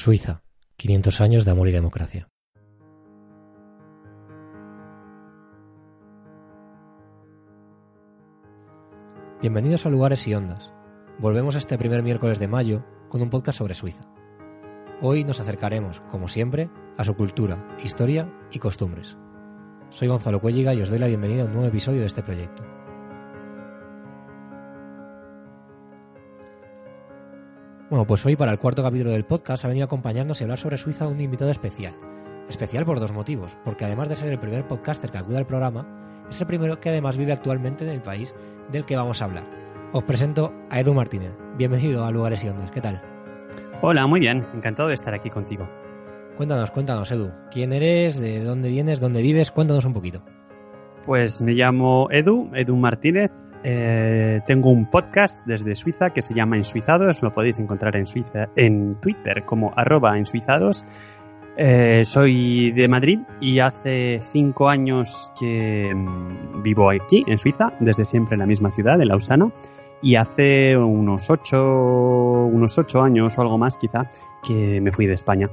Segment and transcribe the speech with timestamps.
[0.00, 0.40] Suiza,
[0.78, 2.26] 500 años de amor y democracia.
[9.42, 10.72] Bienvenidos a Lugares y Ondas.
[11.18, 14.08] Volvemos este primer miércoles de mayo con un podcast sobre Suiza.
[15.02, 19.18] Hoy nos acercaremos, como siempre, a su cultura, historia y costumbres.
[19.90, 22.64] Soy Gonzalo Cuelliga y os doy la bienvenida a un nuevo episodio de este proyecto.
[27.90, 30.58] Bueno, pues hoy para el cuarto capítulo del podcast ha venido a acompañarnos y hablar
[30.58, 31.96] sobre Suiza un invitado especial.
[32.48, 36.24] Especial por dos motivos, porque además de ser el primer podcaster que acude al programa,
[36.30, 38.32] es el primero que además vive actualmente en el país
[38.70, 39.42] del que vamos a hablar.
[39.92, 41.32] Os presento a Edu Martínez.
[41.58, 42.70] Bienvenido a Lugares y Ondas.
[42.70, 43.02] ¿Qué tal?
[43.82, 44.46] Hola, muy bien.
[44.54, 45.68] Encantado de estar aquí contigo.
[46.36, 47.32] Cuéntanos, cuéntanos, Edu.
[47.50, 48.20] ¿Quién eres?
[48.20, 49.00] ¿De dónde vienes?
[49.00, 49.50] ¿Dónde vives?
[49.50, 50.22] Cuéntanos un poquito.
[51.04, 53.32] Pues me llamo Edu, Edu Martínez.
[53.62, 58.48] Eh, tengo un podcast desde Suiza que se llama Ensuizados, lo podéis encontrar en Suiza,
[58.56, 60.84] en Twitter como arroba ensuizados.
[61.56, 68.04] Eh, soy de Madrid y hace cinco años que mm, vivo aquí, en Suiza, desde
[68.04, 69.50] siempre en la misma ciudad, en Lausana,
[70.00, 74.10] y hace unos ocho, unos ocho años o algo más quizá
[74.42, 75.50] que me fui de España.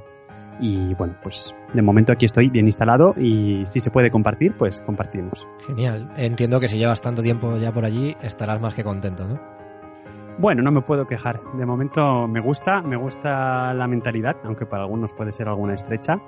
[0.60, 4.82] Y bueno, pues de momento aquí estoy bien instalado y si se puede compartir, pues
[4.82, 5.48] compartimos.
[5.66, 6.12] Genial.
[6.18, 9.40] Entiendo que si llevas tanto tiempo ya por allí, estarás más que contento, ¿no?
[10.40, 11.42] Bueno, no me puedo quejar.
[11.58, 16.22] De momento me gusta, me gusta la mentalidad, aunque para algunos puede ser alguna estrecha,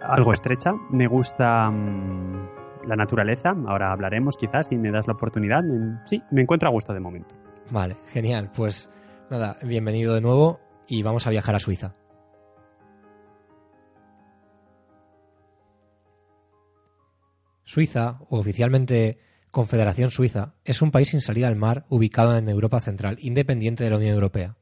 [0.00, 0.72] algo estrecha.
[0.90, 2.48] Me gusta mmm,
[2.86, 5.62] la naturaleza, ahora hablaremos quizás si me das la oportunidad.
[6.04, 7.34] Sí, me encuentro a gusto de momento.
[7.70, 8.50] Vale, genial.
[8.54, 8.88] Pues
[9.28, 11.94] nada, bienvenido de nuevo y vamos a viajar a Suiza.
[17.68, 19.18] Suiza, o oficialmente
[19.50, 23.90] Confederación Suiza, es un país sin salida al mar ubicado en Europa Central, independiente de
[23.90, 24.56] la Unión Europea.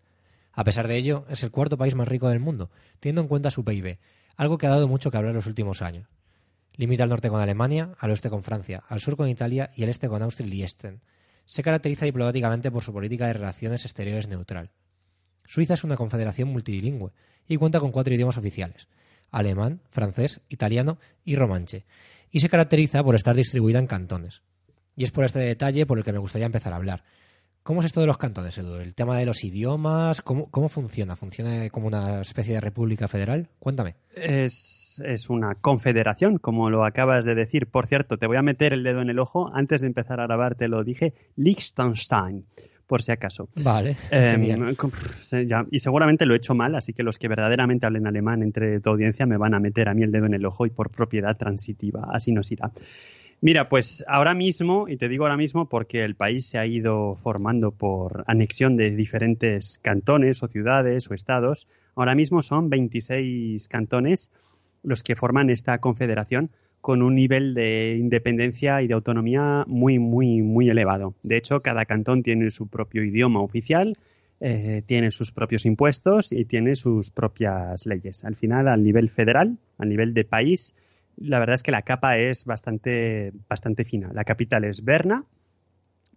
[0.51, 3.53] A pesar de ello, es el cuarto país más rico del mundo, teniendo en cuenta
[3.53, 4.01] su PIB,
[4.35, 6.09] algo que ha dado mucho que hablar en los últimos años.
[6.75, 9.89] Limita al norte con Alemania, al oeste con Francia, al sur con Italia y al
[9.89, 11.01] este con Austria y Liechtenstein.
[11.45, 14.71] Se caracteriza diplomáticamente por su política de relaciones exteriores neutral.
[15.45, 17.13] Suiza es una confederación multilingüe
[17.47, 18.89] y cuenta con cuatro idiomas oficiales:
[19.31, 21.85] alemán, francés, italiano y romanche,
[22.37, 24.43] y se caracteriza por estar distribuida en cantones.
[24.95, 27.03] Y es por este detalle por el que me gustaría empezar a hablar.
[27.63, 28.75] ¿Cómo es esto de los cantones, Edu?
[28.75, 30.21] ¿El tema de los idiomas?
[30.21, 31.17] ¿Cómo, cómo funciona?
[31.17, 33.49] ¿Funciona como una especie de república federal?
[33.59, 33.95] Cuéntame.
[34.15, 37.69] Es, es, una confederación, como lo acabas de decir.
[37.69, 39.51] Por cierto, te voy a meter el dedo en el ojo.
[39.55, 41.15] Antes de empezar a grabar te lo dije.
[41.37, 42.45] Liechtenstein,
[42.87, 43.49] por si acaso.
[43.63, 43.97] Vale.
[44.11, 44.75] Eh,
[45.71, 48.91] y seguramente lo he hecho mal, así que los que verdaderamente hablen alemán entre tu
[48.91, 51.37] audiencia me van a meter a mí el dedo en el ojo y por propiedad
[51.37, 52.09] transitiva.
[52.13, 52.71] Así nos irá.
[53.41, 57.17] Mira, pues ahora mismo, y te digo ahora mismo porque el país se ha ido
[57.17, 64.31] formando por anexión de diferentes cantones o ciudades o estados, ahora mismo son 26 cantones
[64.83, 66.51] los que forman esta confederación
[66.87, 71.15] con un nivel de independencia y de autonomía muy, muy, muy elevado.
[71.25, 73.97] De hecho, cada cantón tiene su propio idioma oficial,
[74.39, 78.25] eh, tiene sus propios impuestos y tiene sus propias leyes.
[78.25, 80.77] Al final, al nivel federal, a nivel de país,
[81.17, 84.13] la verdad es que la capa es bastante, bastante fina.
[84.15, 85.25] La capital es Berna,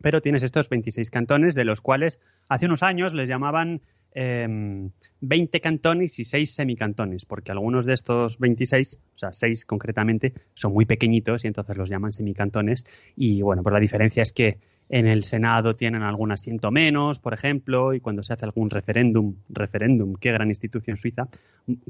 [0.02, 3.82] pero tienes estos 26 cantones, de los cuales hace unos años les llamaban
[4.14, 4.90] eh,
[5.22, 10.74] 20 cantones y 6 semicantones, porque algunos de estos 26, o sea, 6 concretamente, son
[10.74, 12.86] muy pequeñitos y entonces los llaman semicantones.
[13.16, 14.58] Y bueno, pues la diferencia es que
[14.90, 19.36] en el Senado tienen algún asiento menos, por ejemplo, y cuando se hace algún referéndum,
[19.50, 21.28] referéndum, qué gran institución suiza,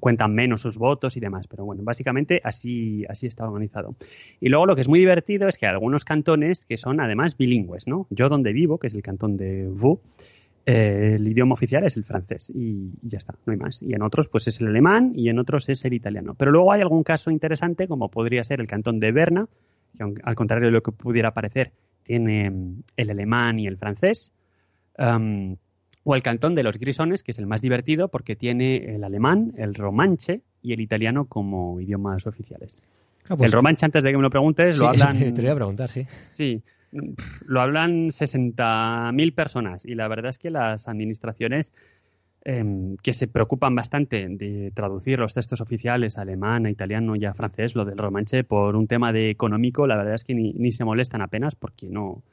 [0.01, 1.47] cuentan menos sus votos y demás.
[1.47, 3.95] Pero bueno, básicamente así, así está organizado.
[4.41, 7.87] Y luego lo que es muy divertido es que algunos cantones que son además bilingües,
[7.87, 8.05] ¿no?
[8.09, 9.99] Yo donde vivo, que es el cantón de Vaud,
[10.65, 13.81] eh, el idioma oficial es el francés y ya está, no hay más.
[13.81, 16.35] Y en otros pues es el alemán y en otros es el italiano.
[16.35, 19.47] Pero luego hay algún caso interesante como podría ser el cantón de Berna,
[19.97, 21.71] que al contrario de lo que pudiera parecer,
[22.09, 22.51] tiene
[22.97, 24.31] el alemán y el francés.
[24.97, 25.57] Um,
[26.03, 29.53] o el cantón de los grisones, que es el más divertido porque tiene el alemán,
[29.57, 32.81] el romanche y el italiano como idiomas oficiales.
[33.27, 35.19] Ah, pues el romanche, antes de que me lo preguntes, sí, lo hablan.
[35.19, 36.07] Te, te voy a preguntar, sí.
[36.25, 36.63] Sí,
[37.45, 41.73] lo hablan 60.000 personas y la verdad es que las administraciones
[42.45, 47.25] eh, que se preocupan bastante de traducir los textos oficiales a alemán, a italiano y
[47.25, 50.53] a francés, lo del romanche, por un tema de económico, la verdad es que ni,
[50.53, 52.23] ni se molestan apenas porque no,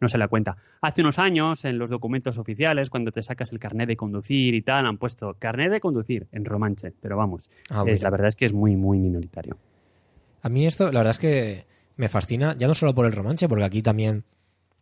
[0.00, 0.56] no se la cuenta.
[0.80, 4.62] Hace unos años, en los documentos oficiales, cuando te sacas el carnet de conducir y
[4.62, 8.36] tal, han puesto carnet de conducir en romanche, pero vamos, Ah, es, la verdad es
[8.36, 9.56] que es muy, muy minoritario.
[10.42, 11.66] A mí esto, la verdad es que
[11.96, 14.24] me fascina, ya no solo por el romanche, porque aquí también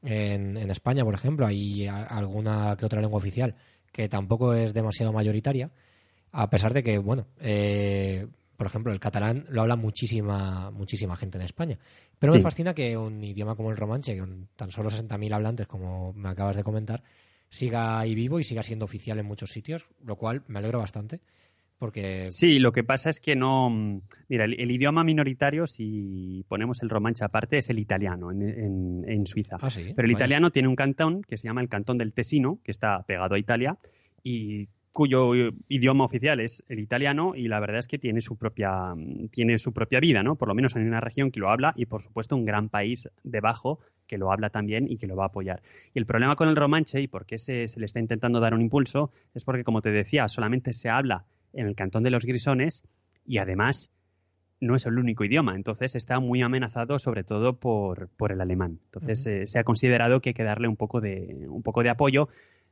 [0.03, 3.55] en, en España, por ejemplo, hay alguna que otra lengua oficial
[3.93, 5.71] que tampoco es demasiado mayoritaria,
[6.33, 8.27] A pesar de que, bueno, eh,
[8.57, 11.79] por ejemplo, el catalán lo habla muchísima, muchísima gente en España.
[12.19, 16.13] Pero me fascina que un idioma como el romanche, con tan solo 60.000 hablantes, como
[16.13, 17.03] me acabas de comentar,
[17.49, 21.21] siga ahí vivo y siga siendo oficial en muchos sitios, lo cual me alegro bastante.
[21.81, 22.31] Porque...
[22.31, 24.03] Sí, lo que pasa es que no.
[24.29, 29.57] Mira, el, idioma minoritario, si ponemos el romanche aparte, es el italiano en, Suiza.
[29.59, 32.59] Ah, sí, Pero el italiano tiene un cantón que se llama el cantón del Tesino,
[32.63, 33.79] que está pegado a Italia,
[34.23, 35.33] y cuyo
[35.69, 38.95] idioma oficial es el italiano y la verdad es que tiene su propia
[39.31, 40.37] tiene su propia vida, ¿no?
[40.37, 43.09] Por lo menos en una región que lo habla y por supuesto un gran país
[43.23, 45.63] debajo que lo habla también y que lo va a apoyar.
[45.95, 48.61] Y el problema con el romanche y por qué se, le está intentando dar un
[48.61, 52.83] impulso es porque como te decía, solamente se habla en el cantón de los Grisones
[53.27, 53.91] y además
[54.61, 58.79] no es el único idioma, entonces está muy amenazado sobre todo por, por el alemán.
[58.87, 61.89] Entonces eh, se ha considerado que hay que darle un poco de, un poco de
[61.89, 62.29] apoyo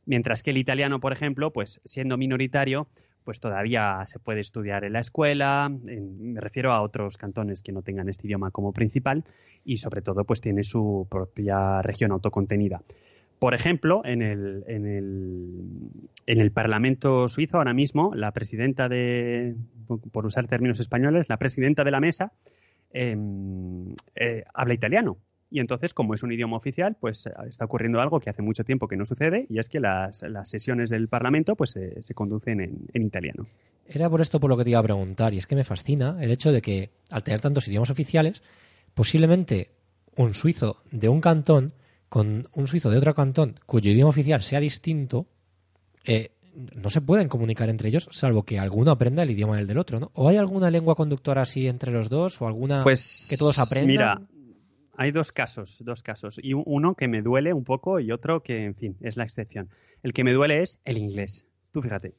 [0.08, 2.88] Mientras que el italiano, por ejemplo, pues siendo minoritario,
[3.24, 7.82] pues todavía se puede estudiar en la escuela, me refiero a otros cantones que no
[7.82, 9.24] tengan este idioma como principal
[9.64, 12.80] y sobre todo pues tiene su propia región autocontenida.
[13.38, 15.90] Por ejemplo, en el, en el,
[16.26, 19.54] en el Parlamento suizo ahora mismo, la presidenta de,
[20.12, 22.32] por usar términos españoles, la presidenta de la mesa
[22.92, 25.18] em, eh, habla italiano.
[25.50, 28.64] Y entonces, como es un idioma oficial, pues eh, está ocurriendo algo que hace mucho
[28.64, 33.02] tiempo que no sucede, y es que las, sesiones del Parlamento pues, se conducen en,
[33.02, 33.46] italiano.
[33.86, 36.18] Era por esto por lo que te iba a preguntar, y es que me fascina
[36.20, 38.42] el hecho de que, al tener tantos idiomas oficiales,
[38.94, 39.70] posiblemente
[40.16, 41.72] un suizo de un cantón
[42.08, 45.26] con un suizo de otro cantón cuyo idioma oficial sea distinto,
[46.04, 46.32] eh,
[46.74, 50.00] no se pueden comunicar entre ellos, salvo que alguno aprenda el idioma del del otro,
[50.00, 50.10] ¿no?
[50.14, 52.40] ¿O hay alguna lengua conductora así entre los dos?
[52.42, 53.86] ¿O alguna pues, que todos aprendan?
[53.86, 54.20] Mira,
[54.96, 56.40] hay dos casos, dos casos.
[56.42, 59.68] Y uno que me duele un poco y otro que, en fin, es la excepción.
[60.02, 61.46] El que me duele es el inglés.
[61.70, 62.14] Tú fíjate.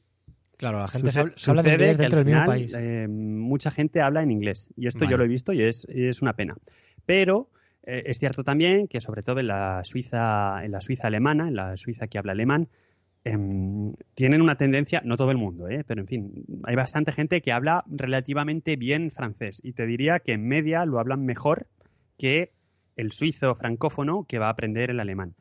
[0.56, 1.10] Claro, la gente
[1.46, 2.74] habla de inglés dentro del mismo país.
[2.74, 4.70] Eh, mucha gente habla en inglés.
[4.76, 6.56] Y esto yo lo he visto y es, es una pena.
[7.04, 7.50] Pero
[7.82, 11.56] eh, es cierto también que, sobre todo en la Suiza, en la Suiza alemana, en
[11.56, 12.68] la Suiza que habla alemán,
[13.24, 17.40] em, tienen una tendencia, no todo el mundo, eh, pero en fin, hay bastante gente
[17.40, 19.60] que habla relativamente bien francés.
[19.62, 21.66] Y te diría que en media lo hablan mejor
[22.18, 22.52] que
[22.96, 25.34] el suizo francófono que va a aprender el alemán.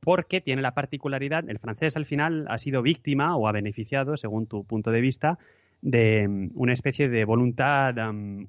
[0.00, 4.46] Porque tiene la particularidad, el francés al final ha sido víctima o ha beneficiado, según
[4.46, 5.38] tu punto de vista,
[5.82, 7.94] de mm, una especie de voluntad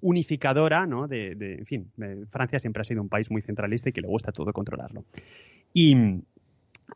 [0.01, 1.07] unificadora, ¿no?
[1.07, 1.91] De, en fin,
[2.29, 5.05] Francia siempre ha sido un país muy centralista y que le gusta todo controlarlo.
[5.73, 6.21] Y mm,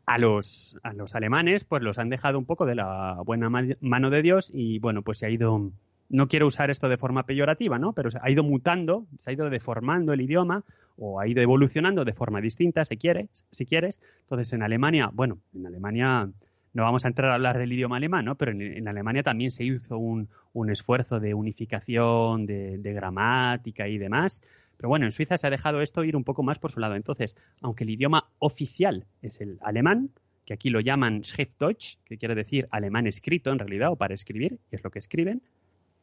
[0.06, 3.48] a los, a los alemanes, pues los han dejado un poco de la buena
[3.80, 5.72] mano de Dios y, bueno, pues se ha ido
[6.08, 7.92] no quiero usar esto de forma peyorativa, ¿no?
[7.92, 10.64] Pero ha ido mutando, se ha ido deformando el idioma
[10.96, 13.44] o ha ido evolucionando de forma distinta, si quieres.
[13.50, 14.00] Si quieres.
[14.22, 16.30] Entonces, en Alemania, bueno, en Alemania
[16.76, 18.34] no vamos a entrar a hablar del idioma alemán, ¿no?
[18.34, 20.28] Pero en, Alemania también se hizo un,
[20.70, 24.42] esfuerzo de unificación, de, de, gramática y demás.
[24.76, 26.94] Pero bueno, en Suiza se ha dejado esto ir un poco más por su lado.
[26.94, 30.10] Entonces, aunque el idioma oficial es el alemán,
[30.44, 34.58] que aquí lo llaman Schriftdeutsch, que quiere decir alemán escrito en realidad, o para escribir,
[34.70, 35.40] y es lo que escriben,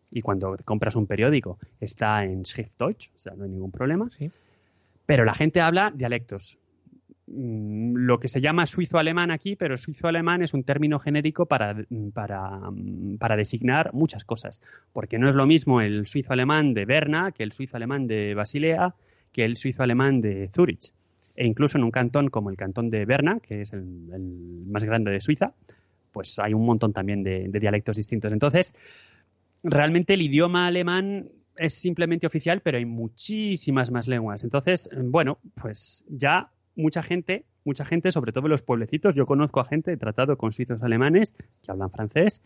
[0.10, 4.10] y cuando compras un periódico está en Schriftdeutsch, o sea, no hay ningún problema.
[5.06, 6.58] Pero la gente habla dialectos.
[7.26, 11.76] Mm, lo que se llama suizo-alemán aquí, pero suizo-alemán es un término genérico para,
[12.14, 12.60] para,
[13.18, 14.62] para, designar muchas cosas.
[14.92, 18.96] Porque no es lo mismo el suizo-alemán de Berna que el suizo-alemán de Basilea
[19.32, 20.94] que el suizo-alemán de Zurich.
[21.36, 23.84] E incluso en un cantón como el cantón de Berna, que es el,
[24.68, 25.54] más grande de Suiza,
[26.12, 28.32] pues hay un montón también de dialectos distintos.
[28.32, 28.76] Entonces,
[29.64, 34.44] realmente el idioma alemán es simplemente oficial, pero hay muchísimas más lenguas.
[34.44, 39.60] Entonces, bueno, pues ya mucha gente, mucha gente, sobre todo en los pueblecitos, yo conozco
[39.60, 42.42] a gente, he tratado con suizos alemanes que hablan francés,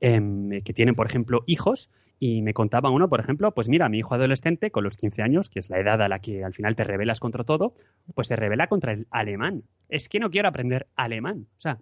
[0.00, 3.98] em, que tienen, por ejemplo, hijos, y me contaba uno, por ejemplo, pues mira, mi
[3.98, 6.74] hijo adolescente con los 15 años, que es la edad a la que al final
[6.74, 7.74] te rebelas contra todo,
[8.14, 9.64] pues se revela contra el alemán.
[9.88, 11.46] Es que no quiero aprender alemán.
[11.56, 11.78] O sea,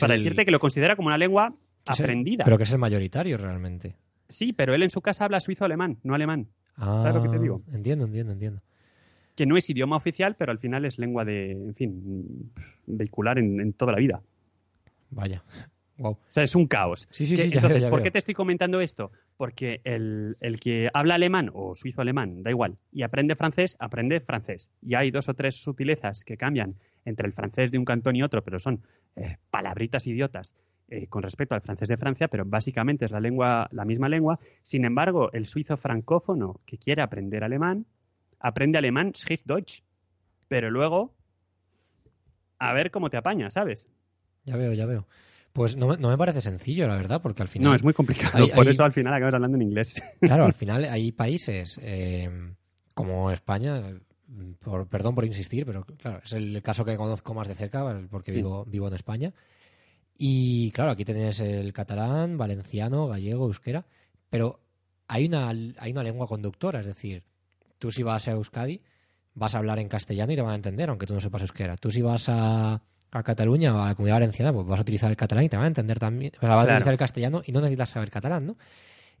[0.00, 1.54] para decirte que lo considera como una lengua
[1.86, 2.44] aprendida.
[2.44, 3.96] pero que es el mayoritario realmente.
[4.28, 6.48] Sí, pero él en su casa habla suizo-alemán, no alemán.
[6.76, 7.62] ¿Sabes lo que te ah, digo?
[7.72, 8.62] Entiendo, entiendo, entiendo.
[9.38, 12.50] Que no es idioma oficial, pero al final es lengua de, en fin,
[12.86, 14.20] vehicular en, toda la vida.
[15.10, 15.44] Vaya.
[15.96, 16.10] Wow.
[16.10, 17.06] O sea, es un caos.
[17.12, 17.48] Sí, sí, sí.
[17.52, 19.12] Entonces, ¿por qué te estoy comentando esto?
[19.36, 24.72] Porque el, el que habla alemán o suizo-alemán, da igual, y aprende francés, aprende francés.
[24.82, 28.24] Y hay dos o tres sutilezas que cambian entre el francés de un cantón y
[28.24, 28.82] otro, pero son
[29.14, 30.56] eh, palabritas idiotas
[30.88, 34.40] eh, con respecto al francés de Francia, pero básicamente es la lengua, la misma lengua.
[34.62, 37.86] Sin embargo, el suizo francófono que quiere aprender alemán,
[38.40, 39.82] aprende alemán Schriftdeutsch,
[40.48, 41.14] pero luego
[42.58, 43.88] a ver cómo te apaña, ¿sabes?
[44.44, 45.06] Ya veo, ya veo.
[45.52, 47.70] Pues no, no, me parece sencillo, la verdad, porque al final...
[47.70, 50.02] No, es muy complicado, por eso al final acabas hablando en inglés.
[50.20, 52.30] Claro, al final hay países eh,
[52.94, 53.82] como España,
[54.60, 58.30] por, perdón por insistir, pero claro, es el caso que conozco más de cerca porque
[58.30, 59.32] vivo, vivo en España.
[60.16, 63.86] Y claro, aquí tienes el catalán, valenciano, gallego, euskera,
[64.28, 64.60] pero
[65.06, 67.22] hay una, hay una lengua conductora, es decir,
[67.78, 68.82] tú si vas a Euskadi
[69.34, 71.76] vas a hablar en castellano y te van a entender, aunque tú no sepas euskera.
[71.76, 75.10] Tú si vas a a Cataluña o a la comunidad valenciana, pues vas a utilizar
[75.10, 76.32] el catalán y te van a entender también.
[76.40, 78.56] vas a utilizar el castellano y no necesitas saber catalán, ¿no?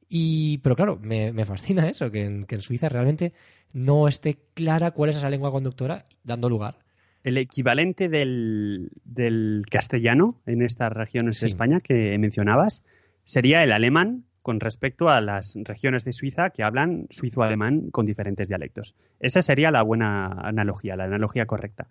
[0.08, 3.32] Y, pero claro, me, fascina eso, que en, que en, Suiza realmente
[3.72, 6.78] no esté clara cuál es esa lengua conductora dando lugar.
[7.24, 12.84] El equivalente del, del castellano en estas regiones de España que mencionabas
[13.24, 18.48] sería el alemán con respecto a las regiones de Suiza que hablan suizo-alemán con diferentes
[18.48, 18.94] dialectos.
[19.20, 21.86] Esa sería la buena analogía, la analogía correcta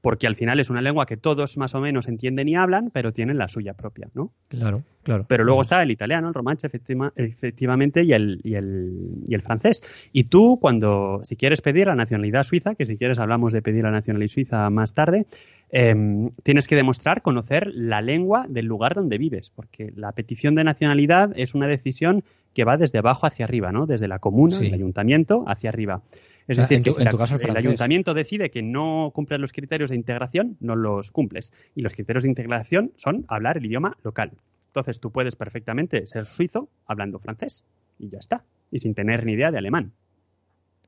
[0.00, 3.12] porque al final es una lengua que todos más o menos entienden y hablan, pero
[3.12, 4.32] tienen la suya propia, ¿no?
[4.48, 5.26] Claro, claro.
[5.28, 9.82] Pero luego está el italiano, el romanche, efectivamente, y el, y, el, y el francés.
[10.12, 13.84] Y tú, cuando, si quieres pedir la nacionalidad suiza, que si quieres hablamos de pedir
[13.84, 15.26] la nacionalidad suiza más tarde,
[15.70, 20.64] em, tienes que demostrar conocer la lengua del lugar donde vives, porque la petición de
[20.64, 23.86] nacionalidad es una decisión que va desde abajo hacia arriba, ¿no?
[23.86, 26.02] Desde la comuna, el ayuntamiento, hacia arriba.
[26.50, 31.12] Es decir, que el, ayuntamiento decide que no cumples los criterios de integración, no los
[31.12, 31.52] cumples.
[31.76, 34.32] Y los criterios de integración son hablar el idioma local.
[34.66, 37.64] Entonces tú puedes perfectamente ser suizo hablando francés
[38.00, 38.42] y ya está.
[38.72, 39.92] Y sin tener ni idea de alemán.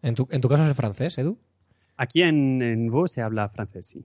[0.02, 1.38] ¿En tu, en tu caso es francés, Edu?
[1.96, 4.04] Aquí en, en Vos se habla francés, sí.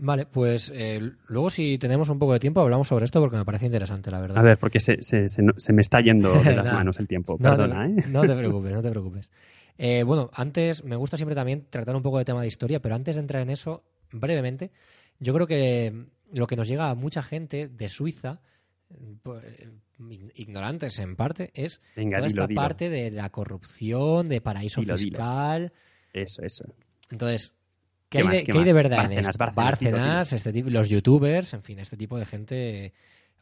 [0.00, 3.44] Vale, pues eh, luego si tenemos un poco de tiempo hablamos sobre esto porque me
[3.44, 4.38] parece interesante, la verdad.
[4.38, 7.36] A ver, porque se, se, se, me está yendo de las manos el tiempo.
[7.36, 7.96] Perdona, ¿eh?
[8.10, 9.30] No te preocupes, no te preocupes.
[9.78, 12.94] Eh, bueno, antes me gusta siempre también tratar un poco de tema de historia, pero
[12.94, 14.70] antes de entrar en eso, brevemente,
[15.18, 18.40] yo creo que lo que nos llega a mucha gente de Suiza,
[19.22, 19.44] pues,
[20.34, 25.72] ignorantes en parte, es toda esta parte de la corrupción, de paraíso fiscal.
[26.12, 26.64] Eso, eso.
[27.10, 27.54] Entonces,
[28.08, 29.46] ¿qué, hay, de, verdad en esto?
[29.54, 32.92] Bárcenas, este tipo, los youtubers, en fin, este tipo de gente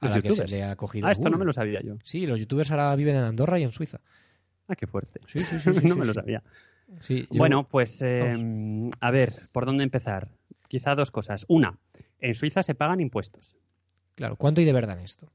[0.00, 1.07] a la que se le ha cogido.
[1.07, 1.97] Ah, esto no me lo sabía yo.
[2.03, 4.00] Sí, los youtubers ahora viven en Andorra y en Suiza.
[4.68, 5.21] Ah, qué fuerte.
[5.26, 5.71] Sí, sí, sí.
[5.88, 6.42] no me lo sabía.
[7.30, 10.28] Bueno, pues em, a ver, ¿por dónde empezar?
[10.68, 11.44] Quizá dos cosas.
[11.49, 11.78] Una,
[12.21, 13.56] en Suiza se pagan impuestos.
[14.14, 15.33] Claro, ¿cuánto hay de verdad en esto?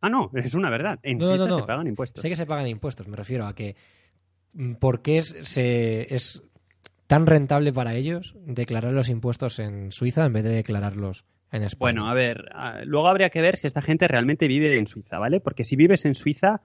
[0.00, 0.98] Ah, no, es una verdad.
[1.02, 2.22] En Suiza se pagan impuestos.
[2.22, 3.76] Sé que se pagan impuestos, me refiero a que
[4.52, 6.42] mm, ¿por qué es, se, es
[7.06, 11.78] tan rentable para ellos declarar los impuestos en Suiza en vez de declararlos en España?
[11.78, 12.44] Bueno, a ver,
[12.84, 15.40] luego habría que ver si esta gente realmente vive en Suiza, ¿vale?
[15.40, 16.60] Porque si vives en Suiza,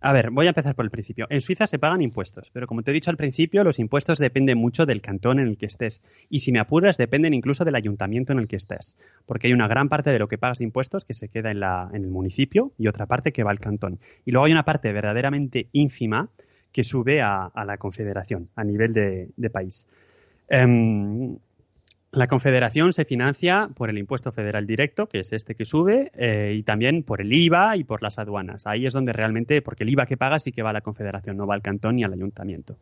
[0.00, 1.26] a ver, voy a empezar por el principio.
[1.30, 4.58] En Suiza se pagan impuestos, pero como te he dicho al principio, los impuestos dependen
[4.58, 6.02] mucho del cantón en el que estés.
[6.28, 8.96] Y si me apuras, dependen incluso del ayuntamiento en el que estés.
[9.24, 11.60] Porque hay una gran parte de lo que pagas de impuestos que se queda en,
[11.60, 13.98] la, en el municipio y otra parte que va al cantón.
[14.24, 16.28] Y luego hay una parte verdaderamente ínfima
[16.72, 19.88] que sube a, la confederación, a nivel de, país.
[20.48, 21.38] Em,
[22.16, 26.54] la Confederación se financia por el impuesto federal directo, que es este que sube, eh,
[26.56, 28.66] y también por el IVA y por las aduanas.
[28.66, 31.36] Ahí es donde realmente, porque el IVA que paga sí que va a la Confederación,
[31.36, 32.78] no va al cantón ni al ayuntamiento.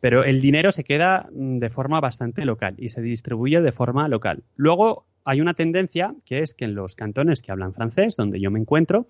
[0.00, 4.08] Pero el dinero se queda mm, de forma bastante local y se distribuye de forma
[4.08, 4.42] local.
[4.56, 8.50] Luego hay una tendencia que es que en los cantones que hablan francés, donde yo
[8.50, 9.06] me encuentro,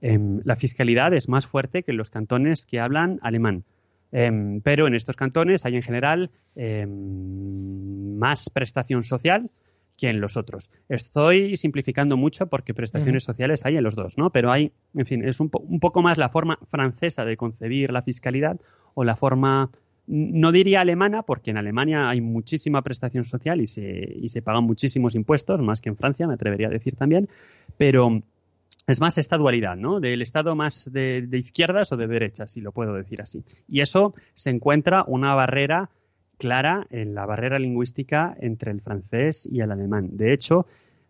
[0.00, 3.64] em, la fiscalidad es más fuerte que en los cantones que hablan alemán.
[4.16, 9.50] Em, pero en estos cantones hay en general em, más prestación social
[9.98, 10.70] que en los otros.
[10.88, 14.30] Estoy simplificando mucho porque prestaciones sociales hay en los dos, ¿no?
[14.30, 18.60] Pero hay, en fin, es un, poco más la forma francesa de concebir la fiscalidad
[18.94, 19.70] o la forma,
[20.06, 24.62] no diría alemana, porque en Alemania hay muchísima prestación social y se, y se pagan
[24.62, 27.28] muchísimos impuestos, más que en Francia, me atrevería a decir también,
[27.76, 28.22] pero
[28.86, 30.00] es más esta dualidad, ¿no?
[30.00, 33.44] Del Estado más de, izquierdas o de derechas, si lo puedo decir así.
[33.68, 35.90] Y eso se encuentra una barrera
[36.38, 40.16] clara en la barrera lingüística entre el francés y el alemán.
[40.16, 40.66] De hecho,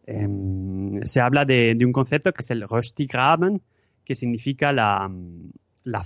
[0.06, 3.60] em, se habla de, un concepto que es el Röstigraben,
[4.04, 5.10] que significa la,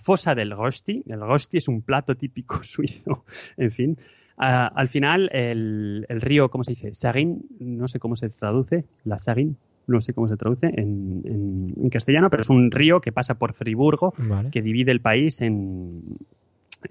[0.03, 1.03] fosa del Rösti.
[1.07, 3.25] El Rösti es un plato típico suizo,
[3.57, 3.99] en fin.
[4.37, 6.95] al final, el, río, ¿cómo se dice?
[6.95, 12.28] Sarin, no sé cómo se traduce, la Sarin, no sé cómo se traduce en, castellano,
[12.30, 14.12] pero es un río que pasa por Friburgo,
[14.52, 16.18] que divide el país en,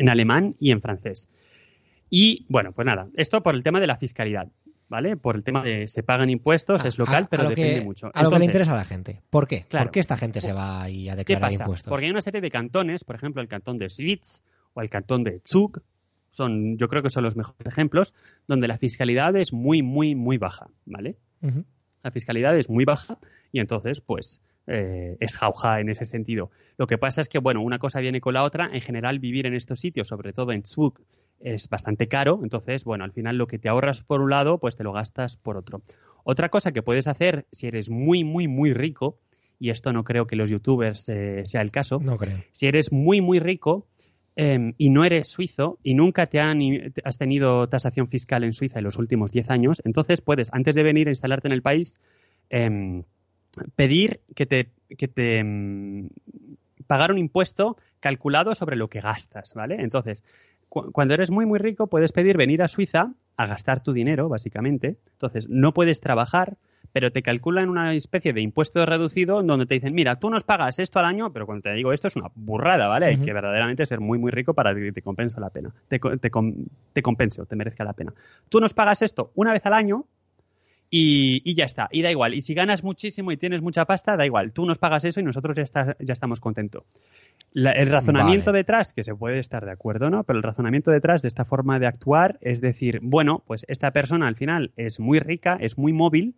[0.08, 1.30] alemán y en francés.
[2.10, 4.48] Y bueno, pues nada, esto por el tema de la fiscalidad.
[4.90, 5.18] ¿Vale?
[5.18, 8.10] Por el tema de se pagan impuestos, es local, pero depende mucho.
[8.14, 9.22] A lo que le interesa a la gente.
[9.30, 9.66] ¿Por qué?
[9.70, 11.90] ¿Por qué esta gente se va a declarar impuestos?
[11.90, 15.26] Porque hay una serie de cantones, por ejemplo, el cantón de Schwyz o el cantón
[15.26, 15.82] de Zug,
[16.30, 18.14] son, yo creo que son los mejores ejemplos,
[18.48, 21.18] donde la fiscalidad es muy, muy, muy baja, ¿vale?
[22.08, 23.20] La fiscalidad es muy baja
[23.52, 26.52] y entonces, pues, eh, es jauja en ese sentido.
[26.78, 28.70] Lo que pasa es que, bueno, una cosa viene con la otra.
[28.72, 31.02] En general, vivir en estos sitios, sobre todo en Zug,
[31.42, 32.40] es bastante caro.
[32.44, 35.36] Entonces, bueno, al final lo que te ahorras por un lado, pues te lo gastas
[35.36, 35.82] por otro.
[36.24, 39.20] Otra cosa que puedes hacer si eres muy, muy, muy rico,
[39.60, 42.38] y esto no creo que los youtubers eh, sea el caso, no creo.
[42.52, 43.88] si eres muy, muy rico,
[44.38, 46.62] em, y no eres suizo y nunca te han,
[47.04, 50.84] has tenido tasación fiscal en Suiza en los últimos 10 años, entonces puedes, antes de
[50.84, 52.00] venir a instalarte en el país,
[52.50, 53.04] em,
[53.76, 56.10] pedir que te, que te mm,
[56.86, 59.78] pagar un impuesto calculado sobre lo que gastas, ¿vale?
[59.80, 60.24] Entonces,
[60.70, 64.98] cuando eres muy, muy rico, puedes pedir venir a Suiza a gastar tu dinero, básicamente.
[65.14, 66.58] Entonces, no puedes trabajar,
[66.92, 70.80] pero te calculan una especie de impuesto reducido donde te dicen, mira, tú nos pagas
[70.80, 73.08] esto al año, pero cuando te digo esto es una burrada, ¿vale?
[73.08, 75.74] Hay que verdaderamente ser muy, muy rico para que te compensa la pena.
[75.88, 76.32] Te, te,
[76.94, 78.14] te compense o te merezca la pena.
[78.50, 80.06] Tú nos pagas esto una vez al año
[80.90, 82.34] y, ya está, y da igual.
[82.34, 84.54] Y si ganas muchísimo y tienes mucha pasta, da igual.
[84.54, 86.84] Tú nos pagas eso y nosotros ya, está, ya estamos contentos.
[87.66, 90.24] El razonamiento detrás, que se puede estar de acuerdo, ¿no?
[90.24, 94.28] Pero el razonamiento detrás de esta forma de actuar es decir, bueno, pues esta persona
[94.28, 96.36] al final es muy rica, es muy móvil,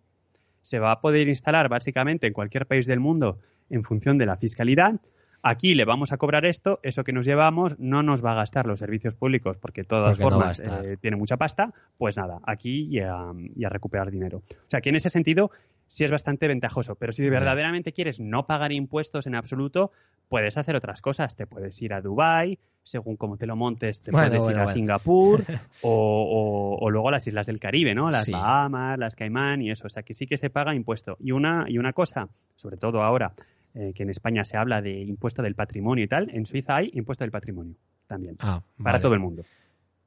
[0.61, 4.37] se va a poder instalar básicamente en cualquier país del mundo en función de la
[4.37, 4.99] fiscalidad
[5.43, 8.65] aquí le vamos a cobrar esto, eso que nos llevamos no nos va a gastar
[8.65, 12.99] los servicios públicos porque de todas formas eh, tiene mucha pasta, pues nada, aquí y
[12.99, 14.39] a, recuperar dinero.
[14.39, 15.51] O sea que en ese sentido
[15.87, 19.91] sí es bastante ventajoso, pero si verdaderamente quieres no pagar impuestos en absoluto,
[20.27, 24.11] puedes hacer otras cosas, te puedes ir a Dubai, según cómo te lo montes, te
[24.11, 25.43] puedes ir a Singapur
[25.81, 28.09] o, o, luego a las islas del Caribe, ¿no?
[28.09, 31.17] Las Bahamas, las Caimán y eso, o sea que sí que se paga impuesto.
[31.19, 33.33] Y una, y una cosa, sobre todo ahora,
[33.75, 36.89] eh, que en España se habla de impuesto del patrimonio y tal, en Suiza hay
[36.93, 37.75] impuesto del patrimonio
[38.07, 38.35] también.
[38.39, 39.43] Ah, para todo el mundo.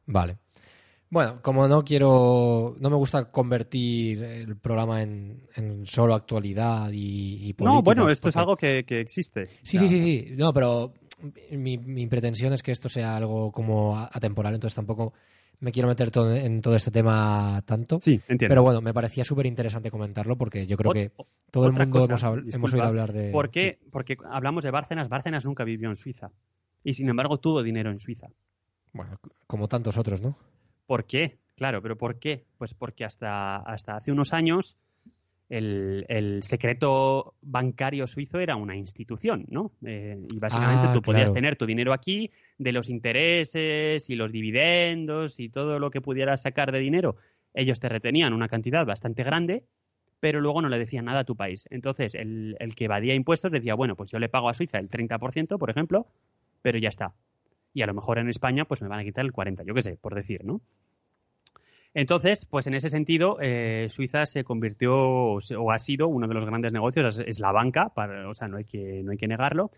[0.07, 0.37] Vale.
[1.12, 5.42] Bueno, como no quiero, no me gusta convertir el programa en,
[5.85, 9.49] solo actualidad y, política, No, bueno, esto es algo que, existe.
[9.62, 10.35] Sí, sí, sí, sí.
[10.37, 10.95] No, pero
[11.50, 15.12] mi, mi, pretensión es que esto sea algo como atemporal, entonces tampoco
[15.62, 18.01] me quiero meter todo, en todo este tema tanto.
[18.01, 18.49] Sí, entiendo.
[18.49, 21.12] Pero bueno, me parecía súper interesante comentarlo porque yo creo que
[21.51, 22.05] todo el mundo
[22.53, 23.31] hemos, oído hablar de...
[23.31, 23.79] ¿Por qué?
[23.92, 25.09] Porque hablamos de Bárcenas.
[25.09, 26.33] Bárcenas nunca vivió en Suiza.
[26.83, 28.29] Y sin embargo tuvo dinero en Suiza.
[28.92, 30.37] Bueno, como tantos otros, ¿no?
[30.87, 31.38] ¿Por qué?
[31.55, 32.44] Claro, pero ¿por qué?
[32.59, 34.77] Pues porque hasta, hasta hace unos años
[35.53, 39.73] el, secreto bancario suizo era una institución, ¿no?
[39.85, 44.33] Eh, y básicamente ah, tú podías tener tu dinero aquí, de los intereses y los
[44.33, 47.17] dividendos y todo lo que pudieras sacar de dinero,
[47.53, 49.65] ellos te retenían una cantidad bastante grande,
[50.21, 51.67] pero luego no le decían nada a tu país.
[51.71, 54.88] Entonces, el, el que evadía impuestos decía, bueno, pues yo le pago a Suiza el
[54.88, 56.07] 30%, por ejemplo,
[56.62, 57.12] pero ya está.
[57.75, 59.83] Y a lo mejor en España, pues me van a quitar el 40%, yo qué
[59.83, 60.62] sé, por decir, ¿no?
[61.94, 66.44] Entonces, pues en ese sentido, eh, Suiza se convirtió o ha sido uno de los
[66.44, 69.70] grandes negocios, es, la banca, para, o sea, no hay que, no hay que negarlo,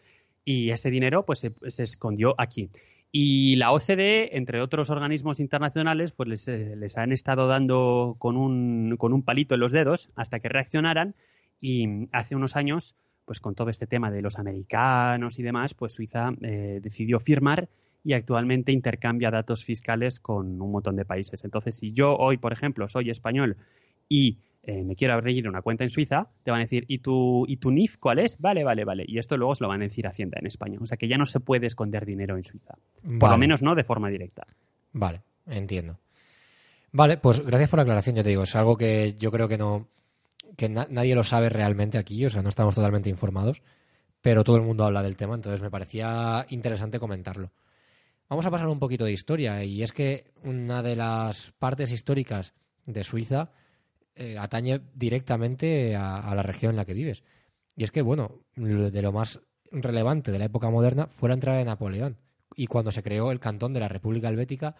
[0.44, 2.70] y ese dinero pues se, escondió aquí.
[3.10, 8.36] Y la OCDE, entre otros organismos internacionales, pues les, eh, les, han estado dando con
[8.36, 11.14] un, con un palito en los dedos hasta que reaccionaran
[11.60, 15.94] y hace unos años, pues con todo este tema de los americanos y demás, pues
[15.94, 17.68] Suiza eh, decidió firmar
[18.04, 21.42] y actualmente intercambia datos fiscales con un montón de países.
[21.44, 23.56] Entonces, si yo hoy, por ejemplo, soy español
[24.08, 27.44] y eh, me quiero abrir una cuenta en Suiza, te van a decir, ¿y tu,
[27.48, 28.38] ¿y tu NIF cuál es?
[28.38, 29.04] Vale, vale, vale.
[29.08, 30.78] Y esto luego se lo van a decir Hacienda en España.
[30.80, 32.74] O sea que ya no se puede esconder dinero en Suiza.
[33.18, 34.46] Por lo menos no de forma directa.
[34.92, 35.98] Vale, entiendo.
[36.92, 38.42] Vale, pues gracias por la aclaración, yo te digo.
[38.44, 39.88] Es algo que yo creo que no
[40.56, 43.62] que nadie lo sabe realmente aquí, o sea, no estamos totalmente informados,
[44.20, 47.50] pero todo el mundo habla del tema, entonces me parecía interesante comentarlo.
[48.28, 52.54] Vamos a pasar un poquito de historia y es que una de las partes históricas
[52.86, 53.50] de Suiza
[54.16, 57.22] eh, atañe directamente a, la región en la que vives.
[57.76, 61.58] Y es que, bueno, de lo más relevante de la época moderna fue la entrada
[61.58, 62.16] de Napoleón
[62.56, 64.76] y cuando se creó el cantón de la República Helvética.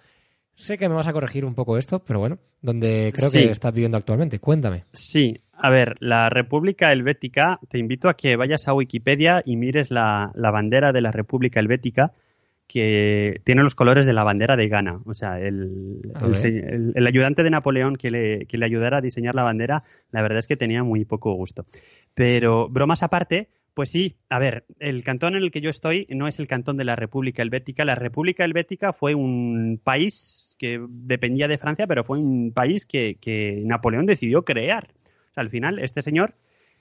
[0.54, 3.74] Sé que me vas a corregir un poco esto, pero bueno, donde creo que estás
[3.74, 4.38] viviendo actualmente.
[4.38, 4.84] Cuéntame.
[4.92, 9.90] Sí, a ver, la República Helvética, te invito a que vayas a Wikipedia y mires
[9.90, 12.14] la bandera de la República Helvética
[12.66, 15.00] que tiene los colores de la bandera de Ghana.
[15.04, 16.00] O sea, el,
[16.94, 20.38] el, ayudante de Napoleón que le, que le, ayudara a diseñar la bandera, la verdad
[20.38, 21.66] es que tenía muy poco gusto.
[22.14, 26.28] Pero, bromas aparte, pues sí, a ver, el cantón en el que yo estoy no
[26.28, 27.84] es el cantón de la República Helvética.
[27.84, 33.16] La República Helvética fue un país que dependía de Francia, pero fue un país que,
[33.20, 34.88] que Napoleón decidió crear.
[35.30, 36.34] O sea, al final, este señor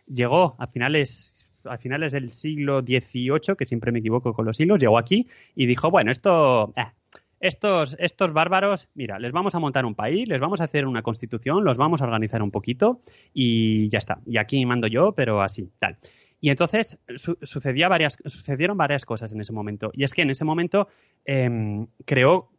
[0.08, 4.80] llegó a finales a finales del siglo XVIII, que siempre me equivoco con los siglos,
[4.80, 6.86] llegó aquí y dijo, bueno, esto, eh,
[7.40, 11.02] estos, estos bárbaros, mira, les vamos a montar un país, les vamos a hacer una
[11.02, 13.02] constitución, los vamos a organizar un poquito
[13.34, 14.20] y ya está.
[14.26, 15.98] Y aquí mando yo, pero así, tal.
[16.40, 17.00] Y entonces
[17.42, 19.92] sucedía varias, sucedieron varias cosas en ese momento.
[19.94, 20.88] Y es que en ese momento
[21.26, 22.50] em, creó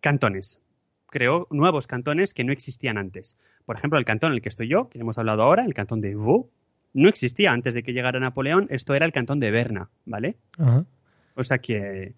[0.00, 0.60] cantones,
[1.06, 3.36] creó nuevos cantones que no existían antes.
[3.66, 6.00] Por ejemplo, el cantón en el que estoy yo, que hemos hablado ahora, el cantón
[6.00, 6.46] de Vaud,
[6.92, 8.66] no existía antes de que llegara Napoleón.
[8.70, 10.36] Esto era el cantón de Berna, ¿vale?
[11.34, 12.14] O sea que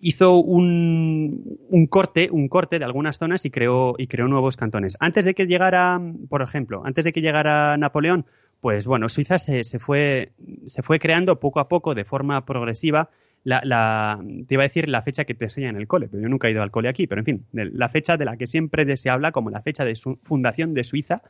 [0.00, 4.96] hizo un, un, corte, un corte de algunas zonas y creó, y creó nuevos cantones.
[5.00, 8.26] Antes de que llegara, por ejemplo, antes de que llegara Napoleón,
[8.60, 10.32] pues bueno, Suiza se, se, fue,
[10.66, 13.10] se fue creando poco a poco de forma progresiva.
[13.42, 16.22] La, la, te iba a decir la fecha que te enseña en el cole, pero
[16.22, 18.46] yo nunca he ido al cole aquí, pero en fin, la fecha de la que
[18.46, 21.22] siempre se habla como la fecha de su fundación de Suiza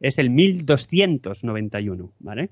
[0.00, 2.50] es el 1291, ¿vale?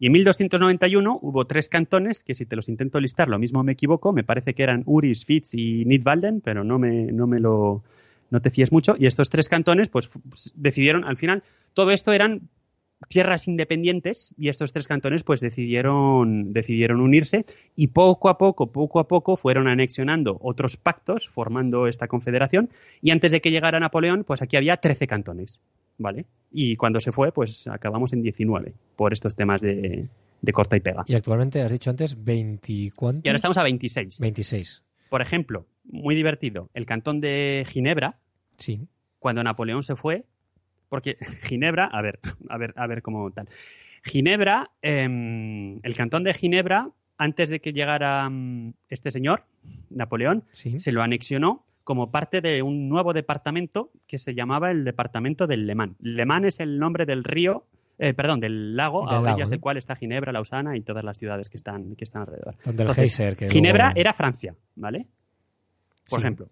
[0.00, 3.72] Y en 1291 hubo tres cantones que si te los intento listar, lo mismo me
[3.72, 7.82] equivoco, me parece que eran Uris, Fitz y Nidwalden, pero no me, no me lo
[8.30, 8.94] no te fíes mucho.
[8.98, 10.12] Y estos tres cantones, pues
[10.54, 11.42] decidieron, al final,
[11.72, 12.48] todo esto eran
[13.08, 17.44] tierras independientes y estos tres cantones pues decidieron, decidieron unirse
[17.76, 23.12] y poco a poco, poco a poco fueron anexionando otros pactos formando esta confederación y
[23.12, 25.60] antes de que llegara Napoleón pues aquí había 13 cantones.
[25.98, 26.26] ¿Vale?
[26.50, 30.08] Y cuando se fue, pues acabamos en 19 por estos temas de,
[30.52, 31.04] corta y pega.
[31.06, 34.20] Y actualmente has dicho antes 20 Y ahora estamos a 26.
[34.20, 34.82] 26.
[35.10, 38.18] Por ejemplo, muy divertido, el cantón de Ginebra.
[38.56, 38.80] Sí.
[39.18, 40.24] Cuando Napoleón se fue,
[40.88, 43.48] porque Ginebra, a ver, a ver, a ver cómo tal.
[44.04, 49.44] Ginebra, em, el cantón de Ginebra, antes de que llegara mm, este señor,
[49.90, 55.46] Napoleón, se lo anexionó como parte de un nuevo departamento que se llamaba el departamento
[55.46, 55.96] del Lemán.
[56.00, 57.64] Lemán es el nombre del río,
[57.98, 61.48] eh, perdón, del lago, a orillas del cual está Ginebra, Lausana y todas las ciudades
[61.48, 62.56] que están, que están alrededor.
[63.48, 65.06] Ginebra era Francia, ¿vale?
[66.10, 66.50] Por ejemplo.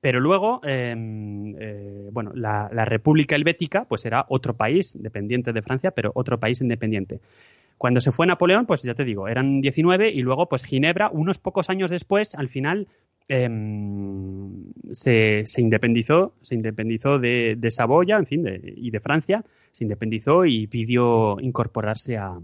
[0.00, 5.60] Pero luego, em, eh, bueno, la, la, República Helvética, pues era otro país dependiente de
[5.60, 7.20] Francia, pero otro país independiente.
[7.76, 11.38] Cuando se fue Napoleón, pues ya te digo, eran 19 y luego, pues Ginebra, unos
[11.38, 12.88] pocos años después, al final
[13.28, 18.44] Em, se, independizó, se independizó de, Saboya, en fin,
[18.76, 22.38] y de Francia, se independizó y pidió incorporarse a,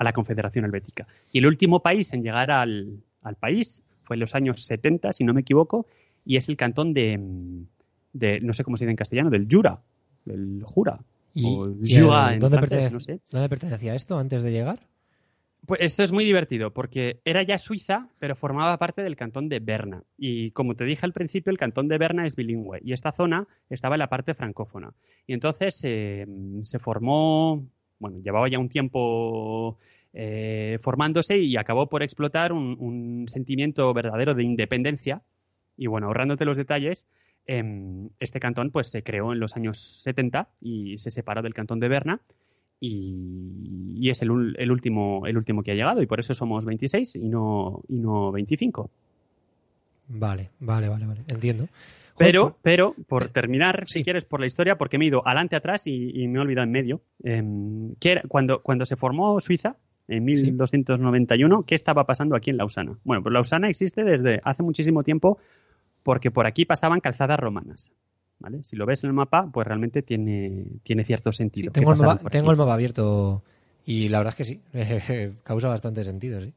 [0.00, 1.06] la Confederación Helvética.
[1.32, 3.02] Y el último país en llegar al,
[3.38, 5.86] país fue en los años 70, si no me equivoco,
[6.24, 9.80] y es el cantón de, no sé cómo se dice en castellano, del Jura,
[10.24, 10.98] del Jura.
[12.40, 12.58] ¿dónde,
[13.30, 14.80] ¿Dónde pertenecía esto antes de llegar?
[15.66, 19.60] Pues esto es muy divertido porque era ya Suiza, pero formaba parte del cantón de
[19.60, 20.02] Berna.
[20.16, 23.46] Y como te dije al principio, el cantón de Berna es bilingüe y esta zona
[23.68, 24.94] estaba en la parte francófona.
[25.26, 26.26] Y entonces eh,
[26.62, 27.66] se formó,
[27.98, 29.78] bueno, llevaba ya un tiempo
[30.14, 35.22] eh, formándose y acabó por explotar un, sentimiento verdadero de independencia.
[35.76, 37.08] Y bueno, ahorrándote los detalles,
[37.46, 41.78] em, este cantón pues se creó en los años 70 y se separó del cantón
[41.78, 42.20] de Berna
[42.80, 47.28] y, es el, último, el último que ha llegado y por eso somos 26 y
[47.28, 48.90] no, y no 25.
[50.08, 51.68] Vale, vale, vale, vale, entiendo.
[52.16, 55.86] Pero, pero, por terminar, si quieres, por la historia, porque me he ido adelante, atrás
[55.86, 57.00] y, me he olvidado en medio.
[57.22, 57.94] Em,
[58.26, 59.76] cuando, cuando se formó Suiza,
[60.08, 62.98] en 1291, ¿qué estaba pasando aquí en Lausana?
[63.04, 65.38] Bueno, pues Lausana existe desde hace muchísimo tiempo
[66.02, 67.92] porque por aquí pasaban calzadas romanas.
[68.62, 71.72] Si lo ves en el mapa, pues realmente tiene, tiene cierto sentido.
[71.72, 73.42] tengo, el mapa, tengo el mapa abierto
[73.84, 74.60] y la verdad es que sí,
[75.42, 76.52] causa bastante sentido, sí.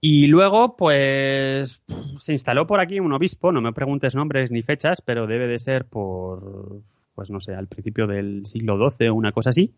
[0.00, 1.82] Y luego, pues,
[2.18, 5.58] se instaló por aquí un obispo, no me preguntes nombres ni fechas, pero debe de
[5.58, 6.82] ser por,
[7.14, 9.72] pues no sé, al principio del siglo XII o una cosa así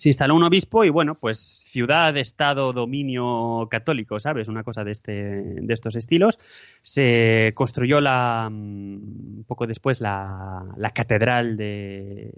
[0.00, 4.48] se instaló un obispo y bueno, pues ciudad, estado, dominio católico, ¿sabes?
[4.48, 6.38] Una cosa de, este, de estos estilos.
[6.80, 12.32] Se construyó la, un mm, poco después la, catedral de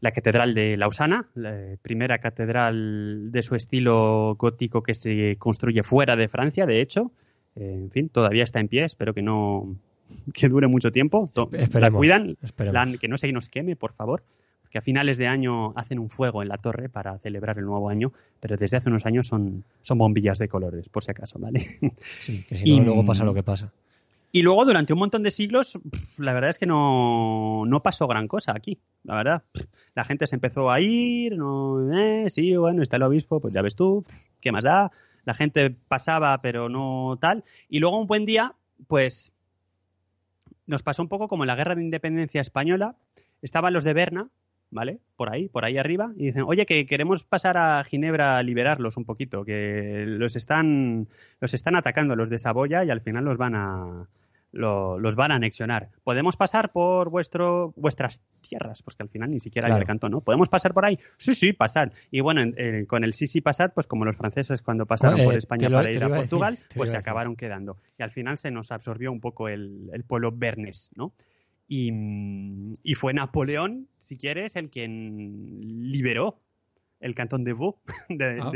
[0.00, 6.14] la catedral de Lausana, la primera catedral de su estilo gótico que se construye fuera
[6.14, 7.10] de Francia, de hecho.
[7.54, 9.74] Eh, en fin, todavía está en pie, espero que no
[10.34, 11.30] que dure mucho tiempo.
[11.72, 12.36] la cuidan,
[13.00, 14.22] que no se nos queme, por favor
[14.76, 17.88] que a finales de año hacen un fuego en la torre para celebrar el nuevo
[17.88, 21.60] año, pero desde hace unos años son, son bombillas de colores, por si acaso, ¿vale?
[22.20, 23.72] Sí, que si no, luego pasa lo que pasa.
[24.32, 25.78] Y luego, durante un montón de siglos,
[26.18, 29.44] la verdad es que no, no pasó gran cosa aquí, la verdad.
[29.94, 33.62] La gente se empezó a ir, no, eh, sí, bueno, está el obispo, pues ya
[33.62, 34.04] ves tú,
[34.42, 34.92] ¿qué más da?
[35.24, 37.44] La gente pasaba, pero no tal.
[37.70, 38.52] Y luego un buen día,
[38.88, 39.32] pues
[40.66, 42.94] nos pasó un poco como en la guerra de independencia española.
[43.40, 44.28] Estaban los de Berna,
[44.70, 44.98] ¿vale?
[45.16, 48.96] Por ahí, por ahí arriba, y dicen, oye, que queremos pasar a Ginebra a liberarlos
[48.96, 51.08] un poquito, que los están,
[51.40, 54.08] los están atacando los de Saboya y al final los van a,
[54.56, 55.90] los van a anexionar.
[56.02, 58.82] ¿Podemos pasar por vuestro, vuestras tierras?
[58.82, 60.20] Pues que al final ni siquiera hay el canto, ¿no?
[60.20, 60.98] ¿Podemos pasar por ahí?
[61.16, 61.92] Sí, sí, pasar.
[62.10, 65.34] Y bueno, eh, con el sí, sí, pasar, pues como los franceses cuando pasaron por
[65.34, 67.76] España para ir a Portugal, pues se acabaron quedando.
[67.98, 71.12] Y al final se nos absorbió un poco el, pueblo bernes, ¿no?
[71.68, 76.40] Y, fue Napoleón, si quieres, el quien liberó
[77.00, 77.74] el cantón de Vaud
[78.08, 78.50] de, ah.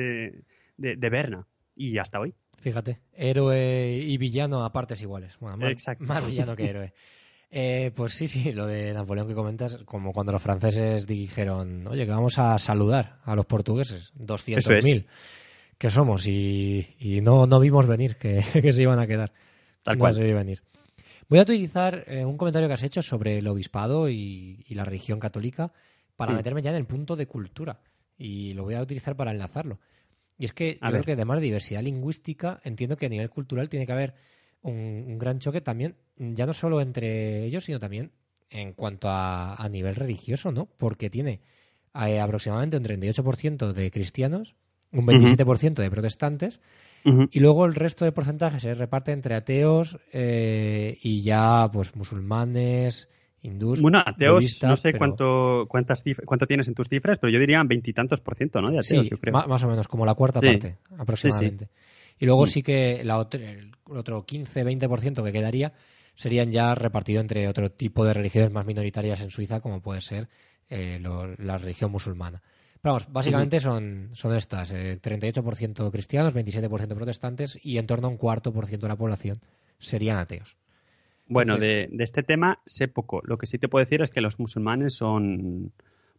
[0.77, 1.47] de Berna.
[1.75, 2.35] Y hasta hoy.
[2.61, 5.39] Fíjate, héroe y villano a partes iguales.
[5.41, 6.95] más, villano que héroe.
[7.53, 12.05] Eh, pues sí, sí, lo de Napoleón que comentas, como cuando los franceses dijeron, oye,
[12.05, 15.07] que vamos a saludar a los portugueses, 200.000
[15.77, 16.87] que somos, y,
[17.25, 18.41] no, no vimos venir que,
[18.73, 19.33] se iban a quedar.
[19.83, 20.15] Tal cual.
[20.15, 20.63] Se venir.
[21.31, 25.21] Voy a utilizar eh, un comentario que has hecho sobre el obispado y, la religión
[25.21, 25.73] católica
[26.17, 27.79] para meterme ya en el punto de cultura.
[28.19, 29.79] Y lo voy a utilizar para enlazarlo.
[30.37, 33.87] Y es que creo que además de diversidad lingüística, entiendo que a nivel cultural tiene
[33.87, 34.15] que haber
[34.63, 38.11] un, gran choque también, ya no solo entre ellos, sino también
[38.51, 40.67] en cuanto a, nivel religioso, ¿no?
[40.67, 41.41] Porque tiene
[41.95, 44.57] eh, aproximadamente un 38% de cristianos,
[44.91, 46.61] un 27% de protestantes,
[47.05, 53.09] y luego el resto de porcentajes se reparte entre ateos eh, y ya pues musulmanes,
[53.43, 58.21] bueno, ateos, no sé cuánto, cuántas cuánto tienes en tus cifras, pero yo diría veintitantos
[58.21, 58.71] por ciento, ¿no?
[58.71, 59.33] De ateos, yo creo.
[59.33, 61.69] Más o menos, como la cuarta parte, aproximadamente.
[62.19, 62.47] y luego mm.
[62.47, 65.73] sí que la el otro 15-20% que quedaría
[66.15, 70.29] serían ya repartidos entre otro tipo de religiones más minoritarias en Suiza, como puede ser
[70.69, 72.43] eh, la religión musulmana.
[72.83, 78.11] Pero vamos, básicamente son, son estas, eh, 38% cristianos, 27% protestantes y en torno a
[78.11, 79.39] un cuarto por ciento de la población
[79.79, 80.57] serían ateos.
[81.27, 83.21] Bueno, de, este tema sé poco.
[83.25, 85.73] Lo que sí te puedo decir es que los musulmanes son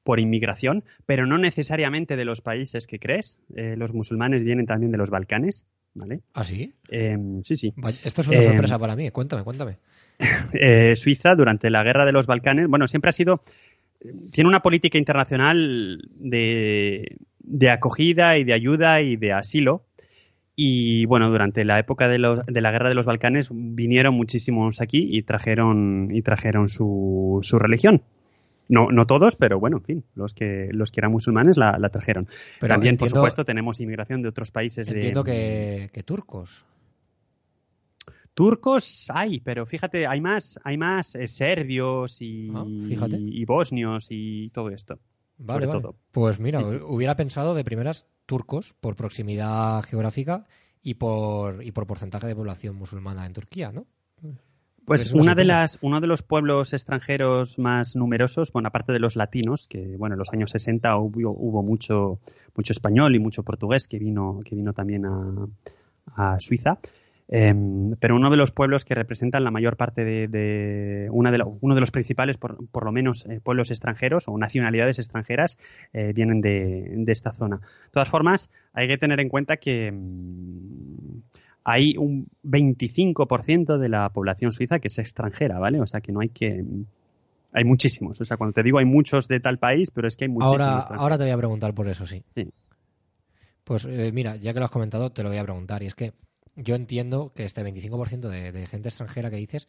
[0.03, 3.37] por inmigración, pero no necesariamente de los países que crees.
[3.55, 6.21] Eh, los musulmanes vienen también de los Balcanes, ¿vale?
[6.33, 6.73] ¿Ah, sí?
[6.89, 7.73] Em, sí, sí.
[8.05, 9.11] Esto es una sorpresa em, para mí.
[9.11, 9.77] Cuéntame, cuéntame.
[10.53, 13.41] Eh, Suiza, durante la guerra de los Balcanes, bueno, siempre ha sido...
[14.31, 19.85] Tiene una política internacional de, de acogida y de ayuda y de asilo
[20.55, 25.07] y bueno, durante la época de, de, la guerra de los Balcanes vinieron muchísimos aquí
[25.09, 28.03] y trajeron, y trajeron su, su religión.
[28.67, 31.89] No, no todos, pero bueno, en fin, los que, los que eran musulmanes la, la
[31.89, 32.27] trajeron.
[32.59, 34.87] Pero También, por supuesto, tenemos inmigración de otros países.
[34.87, 36.65] Entiendo que, que turcos.
[38.41, 44.49] Turcos hay, pero fíjate, hay más, hay más eh, serbios y, ah, y, bosnios y
[44.49, 44.97] todo esto.
[45.37, 45.95] Vale, todo.
[46.09, 50.47] Pues mira, hubiera pensado de primeras turcos por proximidad geográfica
[50.81, 53.85] y por, y por porcentaje de población musulmana en Turquía, ¿no?
[54.85, 59.15] Pues una de las, uno de los pueblos extranjeros más numerosos, bueno, aparte de los
[59.15, 62.17] latinos, que bueno, en los años 60 hubo, hubo mucho,
[62.55, 65.47] mucho español y mucho portugués que vino, que vino también a,
[66.15, 66.79] a Suiza.
[67.33, 71.75] Em, pero uno de los pueblos que representan la mayor parte de, una de uno
[71.75, 75.57] de los principales, por, lo menos, eh, pueblos extranjeros o nacionalidades extranjeras
[75.93, 77.57] eh, vienen de, esta zona.
[77.57, 81.21] De todas formas, hay que tener en cuenta que mm,
[81.63, 85.79] hay un 25% de la población suiza que es extranjera, ¿vale?
[85.79, 86.65] O sea que no hay que
[87.53, 88.19] hay muchísimos.
[88.19, 90.85] O sea, cuando te digo hay muchos de tal país, pero es que hay muchísimos.
[90.85, 92.23] Ahora, ahora te voy a preguntar por eso, sí.
[92.27, 92.51] Sí.
[93.63, 95.81] Pues eh, mira, ya que lo has comentado, te lo voy a preguntar.
[95.81, 96.11] Y es que
[96.55, 99.67] yo entiendo que este 25% de, gente extranjera que dices,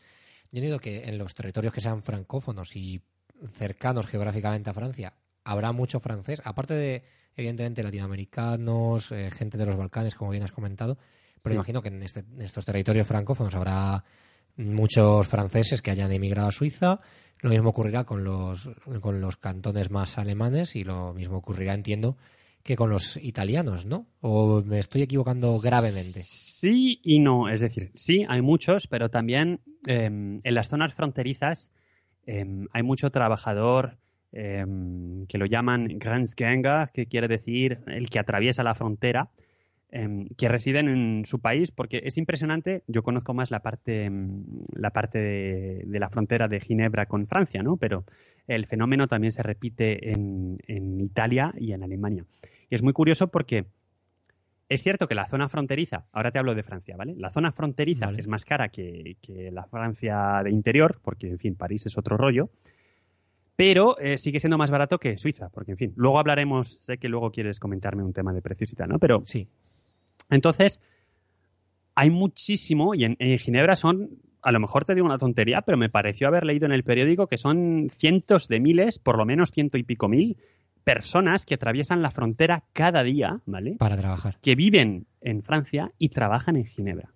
[0.50, 3.02] yo entiendo que en los territorios que sean francófonos y
[3.52, 5.14] cercanos geográficamente a Francia,
[5.44, 7.04] habrá mucho francés, aparte de,
[7.36, 10.98] evidentemente, latinoamericanos, eh, gente de los Balcanes, como bien has comentado,
[11.42, 14.04] pero imagino que este, en, estos territorios francófonos habrá
[14.56, 17.00] muchos franceses que hayan emigrado a Suiza.
[17.40, 18.68] Lo mismo ocurrirá con los,
[19.00, 22.16] con los cantones más alemanes y lo mismo ocurrirá, entiendo,
[22.62, 24.06] que con los italianos, ¿no?
[24.20, 26.20] ¿O me estoy equivocando gravemente?
[26.62, 27.48] Sí y no.
[27.48, 31.72] Es decir, sí, hay muchos, pero también em, en las zonas fronterizas
[32.24, 33.98] em, hay mucho trabajador
[34.30, 39.30] em, que lo llaman Grenzgänger, que quiere decir el que atraviesa la frontera,
[39.90, 42.84] que residen en su país, porque es impresionante.
[42.86, 44.10] Yo conozco más la parte,
[44.72, 47.76] la parte de, la frontera de Ginebra con Francia, ¿no?
[47.76, 48.04] Pero
[48.46, 52.24] el fenómeno también se repite en, en Italia y en Alemania.
[52.70, 53.66] Y es muy curioso porque
[54.72, 57.14] es cierto que la zona fronteriza, ahora te hablo de Francia, ¿vale?
[57.16, 59.16] La zona fronteriza es más cara que,
[59.52, 62.50] la Francia de interior, porque, en fin, París es otro rollo,
[63.54, 67.08] pero eh, sigue siendo más barato que Suiza, porque, en fin, luego hablaremos, sé que
[67.08, 68.98] luego quieres comentarme un tema de precios y tal, ¿no?
[68.98, 69.46] Pero, sí.
[70.30, 70.80] Entonces,
[71.94, 74.10] hay muchísimo, y en, Ginebra son
[74.44, 77.28] a lo mejor te digo una tontería, pero me pareció haber leído en el periódico
[77.28, 80.36] que son cientos de miles, por lo menos ciento y pico mil,
[80.84, 83.76] personas que atraviesan la frontera cada día, ¿vale?
[83.78, 84.38] Para trabajar.
[84.40, 87.12] Que viven en Francia y trabajan en Ginebra,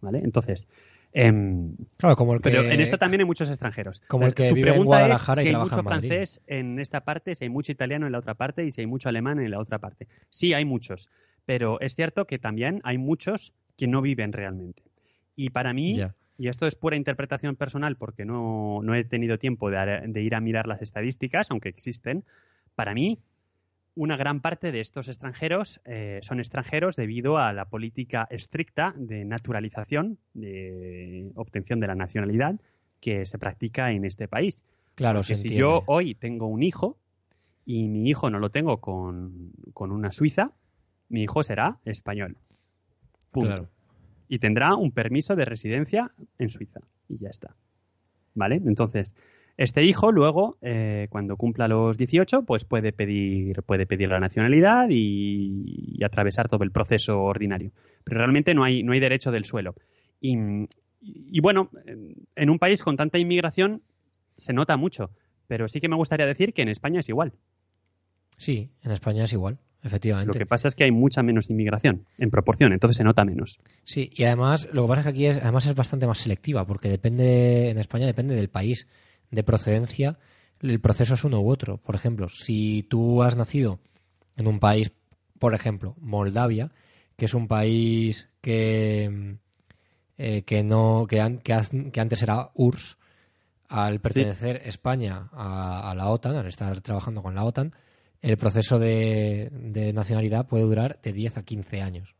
[0.00, 0.20] ¿vale?
[0.24, 0.68] Entonces,
[1.12, 4.00] em, claro, como el que, pero en esto también hay muchos extranjeros.
[4.08, 6.42] Como el que tu vive en pregunta Guadalajara es y si hay mucho en francés
[6.46, 9.08] en esta parte, si hay mucho italiano en la otra parte y si hay mucho
[9.08, 10.08] alemán en la otra parte.
[10.30, 11.10] Sí, hay muchos,
[11.44, 14.82] pero es cierto que también hay muchos que no viven realmente.
[15.36, 16.00] Y para mí,
[16.36, 20.34] y esto es pura interpretación personal porque no, no he tenido tiempo de, de ir
[20.34, 22.24] a mirar las estadísticas, aunque existen,
[22.74, 23.20] para mí
[23.96, 29.24] una gran parte de estos extranjeros eh, son extranjeros debido a la política estricta de
[29.24, 32.60] naturalización, de obtención de la nacionalidad
[33.00, 34.64] que se practica en este país.
[34.96, 35.60] Claro, Porque se si entiende.
[35.60, 36.98] yo hoy tengo un hijo
[37.64, 40.52] y mi hijo no lo tengo con, con una suiza,
[41.08, 42.36] mi hijo será español.
[43.30, 43.54] Punto.
[43.54, 43.68] Claro.
[44.28, 46.80] Y tendrá un permiso de residencia en Suiza.
[47.08, 47.54] Y ya está.
[48.34, 48.56] ¿Vale?
[48.56, 49.14] Entonces,
[49.56, 54.88] este hijo luego, eh, cuando cumpla los 18, pues puede pedir, puede pedir la nacionalidad
[54.90, 57.70] y, y atravesar todo el proceso ordinario.
[58.02, 59.74] Pero realmente no hay, no hay derecho del suelo.
[60.20, 60.36] Y,
[61.00, 61.70] y bueno,
[62.34, 63.82] en un país con tanta inmigración
[64.36, 65.10] se nota mucho.
[65.46, 67.32] Pero sí que me gustaría decir que en España es igual.
[68.36, 70.32] Sí, en España es igual, efectivamente.
[70.32, 73.60] Lo que pasa es que hay mucha menos inmigración en proporción, entonces se nota menos.
[73.84, 76.66] Sí, y además, lo que pasa es que aquí es, además es bastante más selectiva,
[76.66, 78.88] porque depende, en España depende del país
[79.30, 80.18] de procedencia,
[80.60, 81.78] el proceso es uno u otro.
[81.78, 83.80] Por ejemplo, si tú has nacido
[84.36, 84.92] en un país,
[85.38, 86.70] por ejemplo, Moldavia,
[87.16, 89.36] que es un país que,
[90.18, 91.56] eh, que no, que, an- que,
[91.92, 92.96] que antes era URSS,
[93.68, 97.74] al pertenecer España a, a la OTAN, al estar trabajando con la OTAN,
[98.22, 102.14] el proceso de, de nacionalidad puede durar de 10 a 15 años.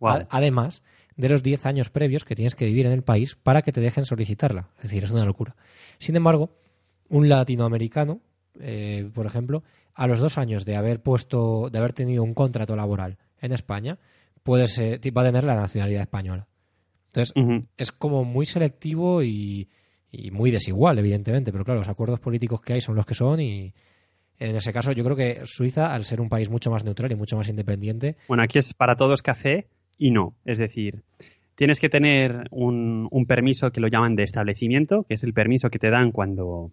[0.00, 0.10] Wow.
[0.10, 0.82] A- Además
[1.18, 3.80] de los 10 años previos que tienes que vivir en el país para que te
[3.80, 4.68] dejen solicitarla.
[4.76, 5.56] Es decir, es una locura.
[5.98, 6.50] Sin embargo,
[7.08, 8.20] un latinoamericano,
[8.60, 12.76] eh, por ejemplo, a los dos años de haber puesto, de haber tenido un contrato
[12.76, 13.98] laboral en España,
[14.44, 16.46] puede ser, va a tener la nacionalidad española.
[17.08, 17.34] Entonces,
[17.76, 19.68] es como muy selectivo y,
[20.12, 21.50] y muy desigual, evidentemente.
[21.50, 23.74] Pero claro, los acuerdos políticos que hay son los que son y
[24.38, 27.16] en ese caso yo creo que Suiza, al ser un país mucho más neutral y
[27.16, 29.66] mucho más independiente, Bueno, aquí es para todos café
[29.98, 30.34] y no.
[30.44, 31.02] Es decir,
[31.54, 35.70] tienes que tener un, un permiso que lo llaman de establecimiento, que es el permiso
[35.70, 36.72] que te dan cuando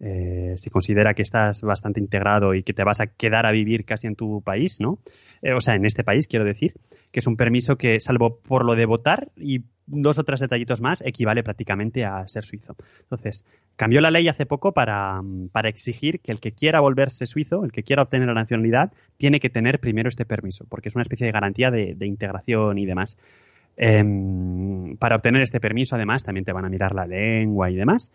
[0.00, 3.84] eh, se considera que estás bastante integrado y que te vas a quedar a vivir
[3.84, 4.98] casi en tu país, ¿no?
[5.42, 6.74] Eh, o sea, en este país, quiero decir,
[7.12, 10.80] que es un permiso que, salvo por lo de votar y dos o tres detallitos
[10.80, 12.76] más, equivale prácticamente a ser suizo.
[13.02, 13.44] Entonces,
[13.76, 15.20] cambió la ley hace poco para,
[15.64, 19.50] exigir que el que quiera volverse suizo, el que quiera obtener la nacionalidad, tiene que
[19.50, 23.18] tener primero este permiso, porque es una especie de garantía de, de integración y demás.
[23.76, 28.12] Em, para obtener este permiso, además, también te van a mirar la lengua y demás.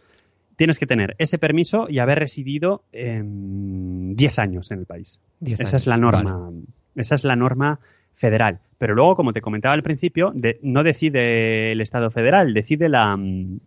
[0.55, 5.21] Tienes que tener ese permiso y haber residido em, 10 años en el país.
[5.39, 5.81] 10 Esa años.
[5.81, 6.51] es la norma.
[6.95, 7.79] Esa es la norma
[8.13, 8.59] federal.
[8.77, 13.15] Pero luego, como te comentaba al principio, de- no decide el Estado federal, decide la,
[13.17, 13.59] mm,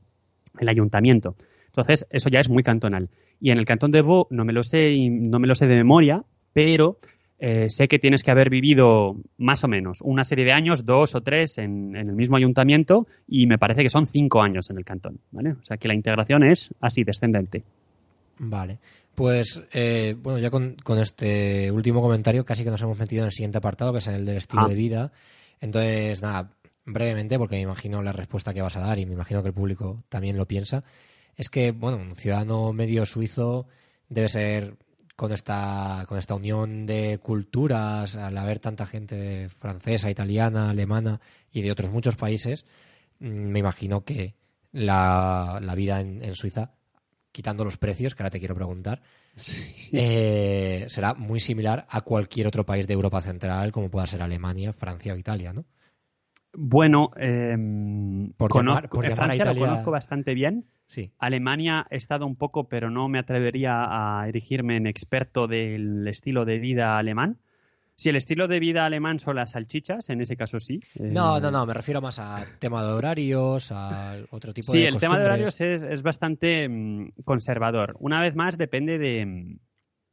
[0.61, 1.37] el ayuntamiento.
[1.66, 3.09] Entonces, eso ya es muy cantonal.
[3.40, 5.77] Y en el cantón de Vaud no me lo sé, no me lo sé de
[5.77, 6.24] memoria,
[6.55, 6.98] pero
[7.38, 11.14] eh, sé que tienes que haber vivido más o menos una serie de años, dos
[11.14, 14.79] o tres, en, en el mismo ayuntamiento, y me parece que son cinco años en
[14.79, 15.18] el cantón.
[15.31, 15.53] ¿vale?
[15.53, 17.62] O sea que la integración es así, descendente.
[18.38, 18.79] Vale.
[19.14, 23.27] Pues, eh, bueno, ya con, con este último comentario casi que nos hemos metido en
[23.27, 24.68] el siguiente apartado, que es el del estilo Ah.
[24.68, 25.12] de vida.
[25.61, 26.51] Entonces, nada,
[26.87, 29.55] brevemente, porque me imagino la respuesta que vas a dar y me imagino que el
[29.55, 30.85] público también lo piensa,
[31.37, 33.66] es que, bueno, un ciudadano medio suizo
[34.09, 34.74] debe ser
[35.18, 41.61] con esta, con esta unión de culturas, al haber tanta gente francesa, italiana, alemana y
[41.61, 42.64] de otros muchos países,
[43.18, 44.37] mm, me imagino que
[44.70, 46.70] la, la vida en, en Suiza,
[47.33, 49.02] quitando los precios, que ahora te quiero preguntar,
[49.92, 54.72] eh, será muy similar a cualquier otro país de Europa Central, como pueda ser Alemania,
[54.72, 55.64] Francia o Italia, ¿no?
[56.54, 57.56] Bueno, eh,
[58.37, 60.64] Por conozco, llamar- por eh, Francia lo conozco bastante bien.
[60.87, 61.12] Sí.
[61.18, 63.84] Alemania he estado un poco, pero no me atrevería
[64.20, 67.38] a erigirme en experto del estilo de vida alemán.
[67.94, 70.80] Si el estilo de vida alemán son las salchichas, en ese caso sí.
[70.94, 74.80] Eh, No, no, no, me refiero más a tema de horarios, a otro tipo Sí,
[74.82, 77.96] de el tema de horarios es, es bastante mm, conservador.
[77.99, 79.59] Una vez más, depende de mm,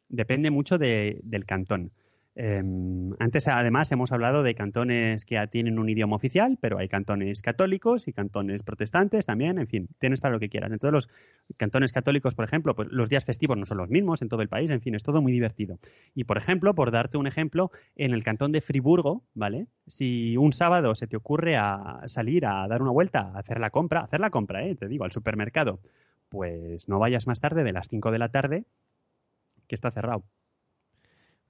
[0.09, 1.91] depende mucho de- del cantón.
[2.37, 7.41] Em, antes, además, hemos hablado de cantones que tienen un idioma oficial, pero hay cantones
[7.41, 10.69] católicos y cantones protestantes también, en fin, tienes para lo que quieras.
[10.71, 11.09] Entonces, los
[11.55, 14.49] cantones católicos, por ejemplo, pues los días festivos no son los mismos en todo el
[14.49, 15.79] país, en fin, es todo muy divertido.
[16.13, 19.67] Y, por ejemplo, por darte un ejemplo, en el cantón de Friburgo, ¿vale?
[19.87, 23.69] Si un sábado se te ocurre a salir a dar una vuelta, a hacer la
[23.69, 24.75] compra, hacer la compra, ¿eh?
[24.75, 25.79] te digo, al supermercado,
[26.27, 28.65] pues no vayas más tarde de las 5 de la tarde,
[29.67, 30.25] que está cerrado.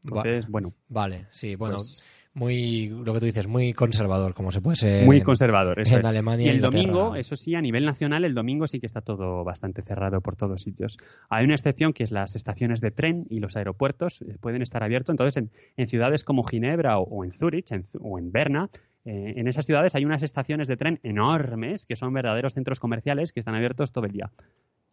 [0.08, 0.74] Entonces, bueno.
[0.90, 1.76] Vale, sí, bueno.
[1.76, 2.04] Pues
[2.36, 5.06] muy, lo que tú dices, muy conservador, como se puede ser.
[5.06, 6.48] Muy conservador, eso En Alemania.
[6.48, 9.82] Y el domingo, eso sí, a nivel nacional, el domingo sí que está todo bastante
[9.82, 10.98] cerrado por todos sitios.
[11.30, 14.84] Hay una excepción que es las estaciones de tren y los aeropuertos eh, pueden estar
[14.84, 15.14] abiertos.
[15.14, 18.70] Entonces, en, ciudades como Ginebra o, en Zurich o en Berna,
[19.06, 23.32] eh, en esas ciudades hay unas estaciones de tren enormes que son verdaderos centros comerciales
[23.32, 24.30] que están abiertos todo el día.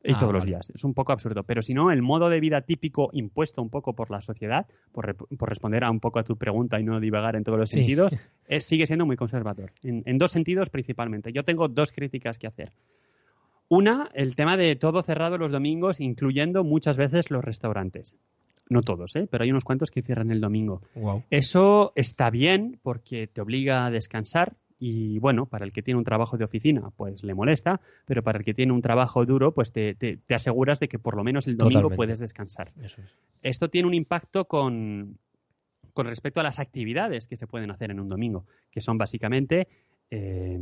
[0.05, 0.69] Y ah, todos los días.
[0.71, 1.45] Es un poco absurdo.
[1.45, 5.17] Pero si no, el modo de vida típico impuesto un poco por la sociedad, por,
[5.49, 8.15] responder a un poco a tu pregunta y no divagar en todos los sentidos,
[8.49, 9.73] es, sigue siendo muy conservador.
[9.83, 11.33] En, dos sentidos principalmente.
[11.33, 12.73] Yo tengo dos críticas que hacer.
[13.69, 18.17] Una, el tema de todo cerrado los domingos, incluyendo muchas veces los restaurantes.
[18.69, 19.29] No todos, ¿eh?
[19.31, 20.83] pero hay unos cuantos que cierran el domingo.
[21.31, 26.03] Eso está bien porque te obliga a descansar, y bueno, para el que tiene un
[26.03, 29.71] trabajo de oficina, pues le molesta, pero para el que tiene un trabajo duro, pues
[29.71, 29.97] te,
[30.29, 32.73] aseguras de que por lo menos el domingo puedes descansar.
[33.43, 35.19] Esto tiene un impacto con,
[35.93, 39.69] con respecto a las actividades que se pueden hacer en un domingo, que son básicamente
[40.11, 40.59] eh,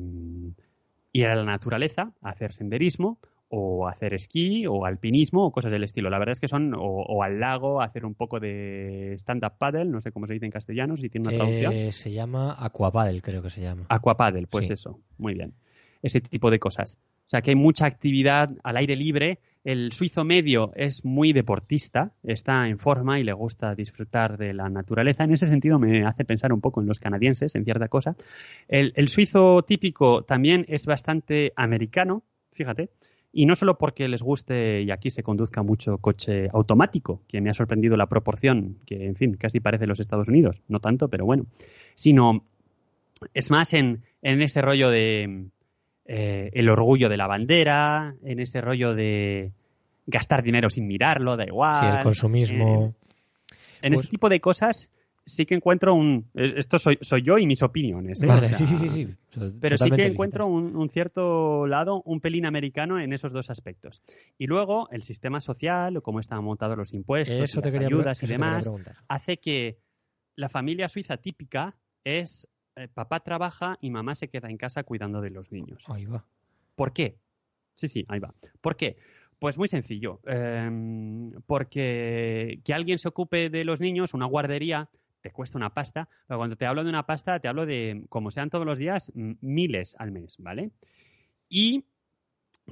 [1.12, 3.18] ir a la naturaleza, hacer senderismo
[3.53, 6.09] o hacer esquí o alpinismo o cosas del estilo.
[6.09, 10.01] La verdad es que son o, al lago, hacer un poco de stand-up paddle, no
[10.01, 11.73] sé cómo se dice en castellano, si tiene una traducción.
[11.73, 13.87] Eh, se llama aquapaddle, creo que se llama.
[13.89, 15.55] Aquapaddle, pues eso, muy bien.
[16.01, 16.99] Ese tipo de cosas.
[17.27, 19.41] O sea que hay mucha actividad al aire libre.
[19.65, 24.69] El suizo medio es muy deportista, está en forma y le gusta disfrutar de la
[24.71, 25.25] naturaleza.
[25.25, 28.15] En ese sentido me hace pensar un poco en los canadienses, en cierta cosa.
[28.69, 32.23] el suizo típico también es bastante americano,
[32.53, 32.91] fíjate.
[33.33, 37.51] Y no solo porque les guste y aquí se conduzca mucho coche automático, que me
[37.51, 41.24] ha sorprendido la proporción, que en fin, casi parece los Estados Unidos, no tanto, pero
[41.24, 41.47] bueno,
[41.95, 42.45] sino
[43.35, 45.47] es más en, ese rollo de
[46.07, 49.53] eh, el orgullo de la bandera, en ese rollo de
[50.07, 51.93] gastar dinero sin mirarlo, da igual.
[51.93, 52.95] Sí, el consumismo.
[53.83, 54.91] en ese pues tipo de cosas
[55.25, 56.29] sí que encuentro un...
[56.35, 58.23] Esto soy, soy yo y mis opiniones.
[58.23, 58.55] ¿eh?
[58.55, 59.09] sí, sí, sí,
[59.61, 64.03] Pero sí que encuentro un, cierto lado, un pelín americano en esos dos aspectos.
[64.39, 68.71] Y luego el sistema social, cómo están montados los impuestos, las ayudas y demás,
[69.09, 69.79] hace que
[70.37, 75.21] la familia suiza típica es eh, papá trabaja y mamá se queda en casa cuidando
[75.21, 75.89] de los niños.
[75.91, 76.25] Ahí va.
[76.75, 77.18] ¿Por qué?
[77.75, 78.35] Sí, sí, ahí va.
[78.61, 78.97] ¿Por qué?
[79.39, 80.21] Pues muy sencillo.
[80.27, 84.89] Em, porque que alguien se ocupe de los niños, una guardería,
[85.21, 88.31] te cuesta una pasta, pero cuando te hablo de una pasta, te hablo de, como
[88.31, 90.71] sean todos los días, miles al mes, ¿vale?
[91.49, 91.85] Y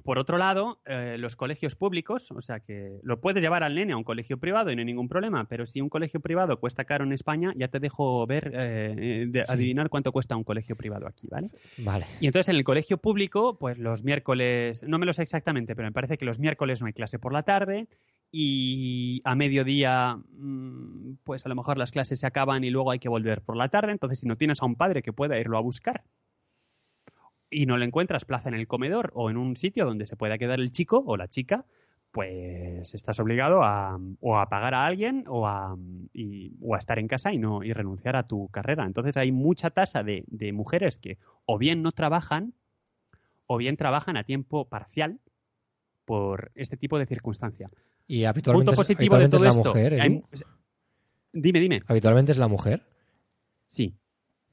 [0.05, 3.93] por otro lado, eh, los colegios públicos, o sea que lo puedes llevar al nene
[3.93, 6.85] a un colegio privado y no hay ningún problema, pero si un colegio privado cuesta
[6.85, 11.27] caro en España, ya te dejo ver, eh, adivinar cuánto cuesta un colegio privado aquí,
[11.29, 11.51] ¿vale?
[11.79, 12.07] Vale.
[12.21, 15.89] Y entonces en el colegio público, pues los miércoles, no me lo sé exactamente, pero
[15.89, 17.89] me parece que los miércoles no hay clase por la tarde
[18.31, 22.99] y a mediodía, mm, pues a lo mejor las clases se acaban y luego hay
[22.99, 25.57] que volver por la tarde, entonces si no tienes a un padre que pueda irlo
[25.59, 26.05] a buscar,
[27.51, 30.39] y no le encuentras plaza en el comedor o en un sitio donde se pueda
[30.39, 31.65] quedar el chico o la chica,
[32.11, 35.77] pues estás obligado a, o a pagar a alguien o a,
[36.63, 38.85] o a estar en casa y no y renunciar a tu carrera.
[38.85, 42.55] Entonces hay mucha tasa de, mujeres que o bien no trabajan
[43.47, 45.21] o bien trabajan a tiempo parcial
[46.05, 47.71] por este tipo de circunstancia.
[48.09, 49.69] Y habitualmente, Punto positivo de todo es la esto.
[49.69, 50.23] Mujer, ¿eh?
[51.33, 51.83] dime, dime.
[51.87, 52.83] ¿Habitualmente es la mujer?
[53.67, 53.95] Sí,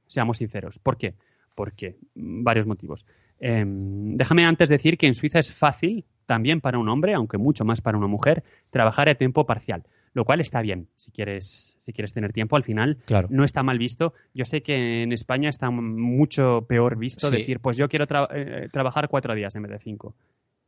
[0.06, 0.78] seamos sinceros.
[0.78, 1.16] ¿Por qué?
[1.56, 3.06] porque varios motivos.
[3.40, 7.66] Em, déjame antes decir que en Suiza es fácil también para un hombre, aunque mucho
[7.66, 9.84] más para una mujer, trabajar a tiempo parcial,
[10.14, 12.56] lo cual está bien si quieres, si quieres tener tiempo.
[12.56, 12.98] Al final
[13.30, 14.14] no está mal visto.
[14.34, 19.08] Yo sé que en España está mucho peor visto decir, pues yo quiero eh, trabajar
[19.10, 20.16] cuatro días en vez de cinco.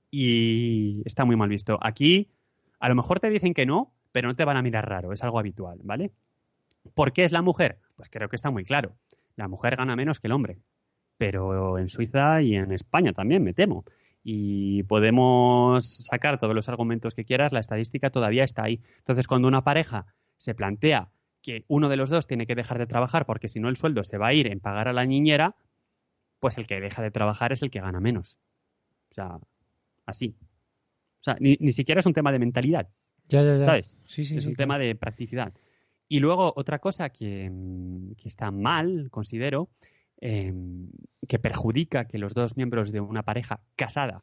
[0.10, 1.78] Y está muy mal visto.
[1.82, 2.30] Aquí
[2.80, 5.24] a lo mejor te dicen que no, pero no te van a mirar raro, es
[5.24, 6.12] algo habitual, ¿vale?
[6.94, 7.80] ¿Por qué es la mujer?
[7.96, 8.96] Pues creo que está muy claro.
[9.36, 10.60] La mujer gana menos que el hombre
[11.18, 13.84] pero en Suiza y en España también, me temo.
[14.24, 18.82] Y podemos sacar todos los argumentos que quieras, la estadística todavía está ahí.
[19.00, 20.06] Entonces, cuando una pareja
[20.38, 21.10] se plantea
[21.42, 24.04] que uno de los dos tiene que dejar de trabajar porque si no el sueldo
[24.04, 25.56] se va a ir en pagar a la niñera,
[26.40, 28.38] pues el que deja de trabajar es el que gana menos.
[29.12, 29.40] O sea,
[30.06, 30.36] así.
[31.20, 32.90] O sea, ni, siquiera es un tema de mentalidad.
[33.28, 33.64] Ya, ya, ya.
[33.64, 33.98] ¿Sabes?
[34.06, 35.54] Sí, sí, es un tema de practicidad.
[36.08, 39.70] Y luego otra cosa que, mm, que está mal, considero,
[40.22, 40.90] em,
[41.28, 44.22] que perjudica que los dos miembros de una pareja casada,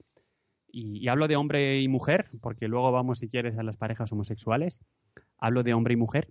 [0.66, 4.10] y, y, hablo de hombre y mujer, porque luego vamos, si quieres, a las parejas
[4.10, 4.80] homosexuales,
[5.38, 6.28] hablo de hombre y mujer,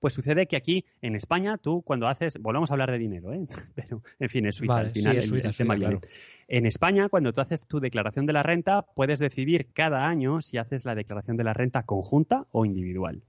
[0.00, 3.46] pues sucede que aquí en España tú cuando haces, volvemos a hablar de dinero, ¿eh?
[3.74, 6.00] pero en fin, es Suiza al final sí, es Suiza, el, tema claro.
[6.48, 10.58] En España, cuando tú haces tu declaración de la renta, puedes decidir cada año si
[10.58, 13.22] haces la declaración de la renta conjunta o individual.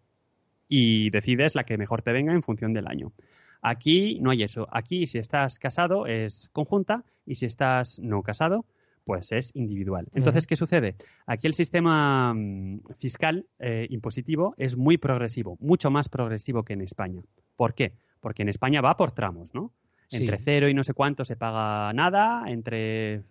[0.68, 3.12] Y decides la que mejor te venga en función del año.
[3.62, 4.68] Aquí no hay eso.
[4.72, 8.66] Aquí si estás casado es conjunta y si estás no casado
[9.04, 10.08] pues es individual.
[10.14, 10.96] Entonces, ¿qué sucede?
[11.26, 16.82] Aquí el sistema mm, fiscal eh, impositivo es muy progresivo, mucho más progresivo que en
[16.82, 17.22] España.
[17.56, 17.94] ¿Por qué?
[18.20, 19.74] Porque en España va por tramos, ¿no?
[20.12, 20.44] Entre Sí.
[20.46, 23.24] cero y no sé cuánto se paga nada, entre,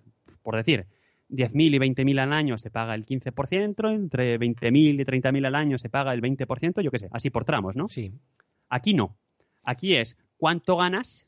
[0.43, 0.87] por decir,
[1.29, 5.79] 10.000 y 20.000 al año se paga el 15%, entre 20.000 y 30.000 al año
[5.79, 7.87] se paga el 20%, yo qué sé, así por tramos, ¿no?
[7.89, 8.13] Sí.
[8.69, 9.17] Aquí no.
[9.63, 11.27] Aquí es cuánto ganas,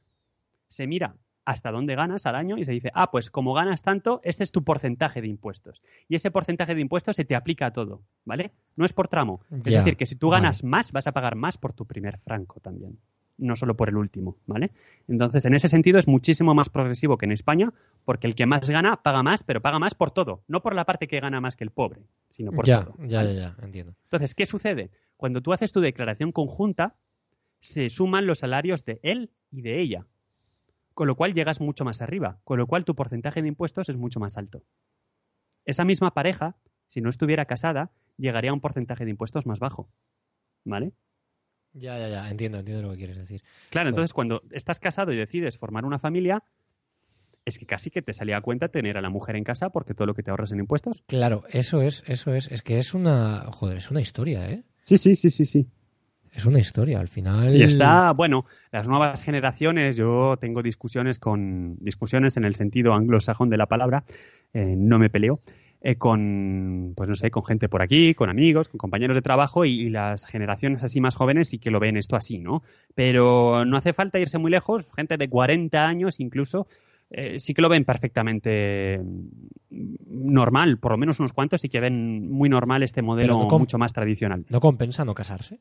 [0.68, 1.14] se mira
[1.44, 4.52] hasta dónde ganas al año y se dice, ah, pues como ganas tanto, este es
[4.52, 5.82] tu porcentaje de impuestos.
[6.08, 8.52] Y ese porcentaje de impuestos se te aplica a todo, ¿vale?
[8.76, 9.40] No es por tramo.
[9.50, 10.42] Es decir, que si tú vale.
[10.42, 12.98] ganas más, vas a pagar más por tu primer franco también.
[13.38, 14.70] No solo por el último, ¿vale?
[15.08, 17.72] Entonces, en ese sentido es muchísimo más progresivo que en España,
[18.04, 20.44] porque el que más gana paga más, pero paga más por todo.
[20.46, 22.94] No por la parte que gana más que el pobre, sino por todo.
[22.98, 23.34] ya, ¿vale?
[23.34, 23.94] ya, ya, entiendo.
[24.04, 24.90] Entonces, ¿qué sucede?
[25.16, 26.94] Cuando tú haces tu declaración conjunta,
[27.58, 30.06] se suman los salarios de él y de ella.
[30.94, 33.96] Con lo cual llegas mucho más arriba, con lo cual tu porcentaje de impuestos es
[33.96, 34.62] mucho más alto.
[35.64, 39.88] Esa misma pareja, si no estuviera casada, llegaría a un porcentaje de impuestos más bajo.
[40.64, 40.92] ¿Vale?
[41.72, 43.42] Ya, ya, ya, entiendo, entiendo lo que quieres decir.
[43.70, 46.44] Claro, entonces cuando estás casado y decides formar una familia,
[47.44, 49.94] es que casi que te salía a cuenta tener a la mujer en casa porque
[49.94, 51.02] todo lo que te ahorras en impuestos.
[51.06, 54.64] Claro, eso es, eso es, es que es una, joder, es una historia, ¿eh?
[54.78, 55.68] Sí, sí, sí, sí, sí.
[56.32, 57.54] Es una historia, al final.
[57.54, 63.50] Y está, bueno, las nuevas generaciones, yo tengo discusiones con, discusiones en el sentido anglosajón
[63.50, 64.04] de la palabra,
[64.54, 65.40] eh, no me peleo,
[65.82, 69.66] eh, con, pues no sé, con gente por aquí, con amigos, con compañeros de trabajo
[69.66, 72.62] y, y las generaciones así más jóvenes sí que lo ven esto así, ¿no?
[72.94, 76.66] Pero no hace falta irse muy lejos, gente de 40 años incluso,
[77.14, 78.98] eh, sí que lo ven perfectamente
[79.68, 83.76] normal, por lo menos unos cuantos sí que ven muy normal este modelo no mucho
[83.76, 84.46] más tradicional.
[84.48, 85.60] ¿No compensa no casarse?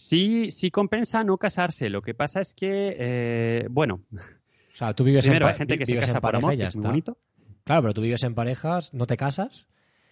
[0.00, 1.90] Sí, sí compensa no casarse.
[1.90, 5.76] Lo que pasa es que, eh, bueno, O sea, tú vives primero en hay gente
[5.76, 7.18] que se casa por amor, que es muy bonito.
[7.64, 9.66] Claro, pero tú vives en parejas, no te casas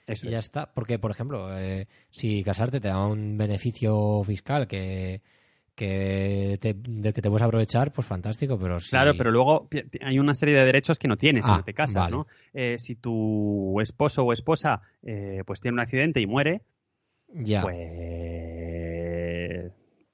[0.08, 0.42] Eso y ya es.
[0.42, 0.72] está.
[0.74, 5.22] Porque, por ejemplo, eh, si casarte te da un beneficio fiscal que,
[5.76, 8.90] que te- del que te puedes aprovechar, pues fantástico, pero si...
[8.90, 9.68] Claro, pero luego
[10.02, 12.10] hay una serie de derechos que no tienes si Ah, no te casas, vale.
[12.16, 12.26] ¿no?
[12.54, 16.62] Eh, si tu esposo o esposa eh, pues tiene un accidente y muere,
[17.32, 17.76] Ya, pues,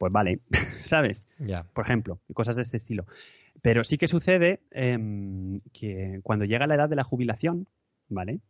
[0.03, 0.41] pues vale,
[0.81, 1.29] ¿sabes?
[1.73, 3.07] Por ejemplo, cosas de este estilo.
[3.63, 7.69] Pero sí que sucede em, que cuando llega la edad de la jubilación,
[8.09, 8.41] ¿vale?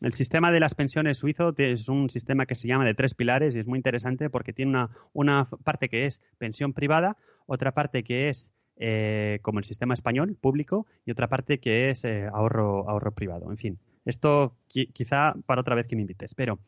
[0.00, 3.54] El sistema de las pensiones suizo es un sistema que se llama de tres pilares
[3.54, 8.02] y es muy interesante porque tiene una, una parte que es pensión privada, otra parte
[8.02, 12.90] que es eh, como el sistema español, público, y otra parte que es eh, ahorro,
[12.90, 13.52] ahorro privado.
[13.52, 16.58] En fin, esto qui- quizá para otra vez que me invites, pero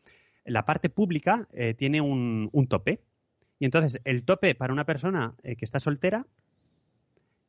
[0.45, 3.01] la parte pública eh, tiene un, un tope.
[3.61, 6.27] Y entonces el tope para una persona eh, que está soltera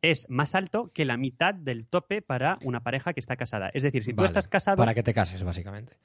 [0.03, 3.70] es más alto que la mitad del tope para una pareja que está casada.
[3.74, 4.78] Es decir, si tú estás casado...
[4.78, 5.95] Para que te cases, básicamente.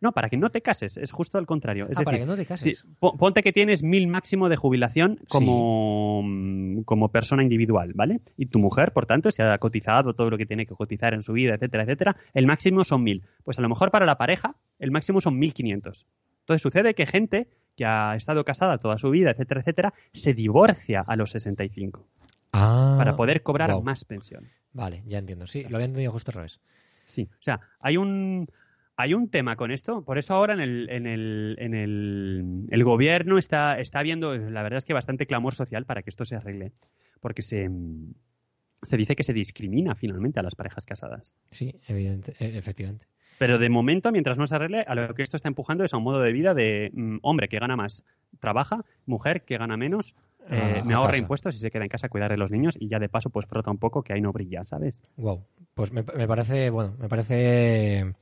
[0.00, 1.86] No, para que no te cases, es justo al contrario.
[1.90, 2.84] Es ah, para decir, que no te cases.
[3.00, 8.20] po- ponte que tienes mil máximo de jubilación como, mm, como persona individual, ¿vale?
[8.36, 11.22] Y tu mujer, por tanto, si ha cotizado todo lo que tiene que cotizar en
[11.22, 13.24] su vida, etcétera, etcétera, el máximo son mil.
[13.42, 16.06] Pues a lo mejor para la pareja, el máximo son mil quinientos.
[16.48, 17.46] Entonces sucede que gente
[17.76, 22.08] que ha estado casada toda su vida, etcétera, etcétera, se divorcia a los 65
[22.52, 24.48] Ah, para poder cobrar más pensión.
[24.72, 25.46] Vale, ya entiendo.
[25.46, 26.58] Sí, lo había entendido justo al revés.
[27.04, 28.48] Sí, o sea, hay un,
[28.96, 30.02] hay un tema con esto.
[30.06, 34.62] Por eso ahora en el, en el, en el, el gobierno está, está habiendo, la
[34.62, 36.72] verdad es que bastante clamor social para que esto se arregle.
[37.20, 37.68] Porque se,
[38.82, 41.34] se dice que se discrimina finalmente a las parejas casadas.
[41.50, 43.06] Sí, evidente, e- efectivamente.
[43.38, 45.96] Pero de momento, mientras no se arregle, a lo que esto está empujando es a
[45.98, 48.02] un modo de vida de mm, hombre que gana más,
[48.40, 50.14] trabaja, mujer que gana menos,
[50.50, 51.18] eh, A- me ahorra casa.
[51.22, 53.30] impuestos y se queda en casa a cuidar de los niños y ya de paso
[53.30, 55.02] pues frota un poco que ahí no brilla, ¿sabes?
[55.16, 55.44] Wow.
[55.74, 58.12] Pues me, me parece, bueno, me parece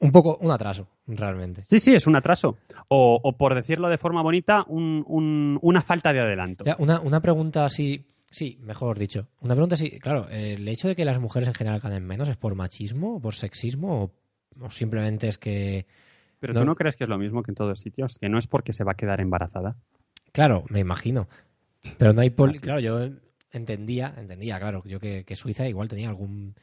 [0.00, 1.60] un poco un atraso, realmente.
[1.62, 2.56] Sí, sí, es un atraso.
[2.88, 6.64] O, o por decirlo de forma bonita, un- un- una falta de adelanto.
[6.64, 9.28] Ya, una, una pregunta así, sí, mejor dicho.
[9.40, 12.36] Una pregunta así, claro, el hecho de que las mujeres en general ganen menos es
[12.36, 15.86] por machismo, o por sexismo, o, o simplemente es que
[16.38, 18.46] Pero tú no crees que es lo mismo que en todos sitios, que no es
[18.46, 19.76] porque se va a quedar embarazada.
[20.32, 21.28] Claro, me imagino.
[21.98, 22.54] Pero no hay poli...
[22.54, 23.08] Claro, yo
[23.50, 26.54] entendía, entendía, claro, yo que, Suiza igual tenía algún...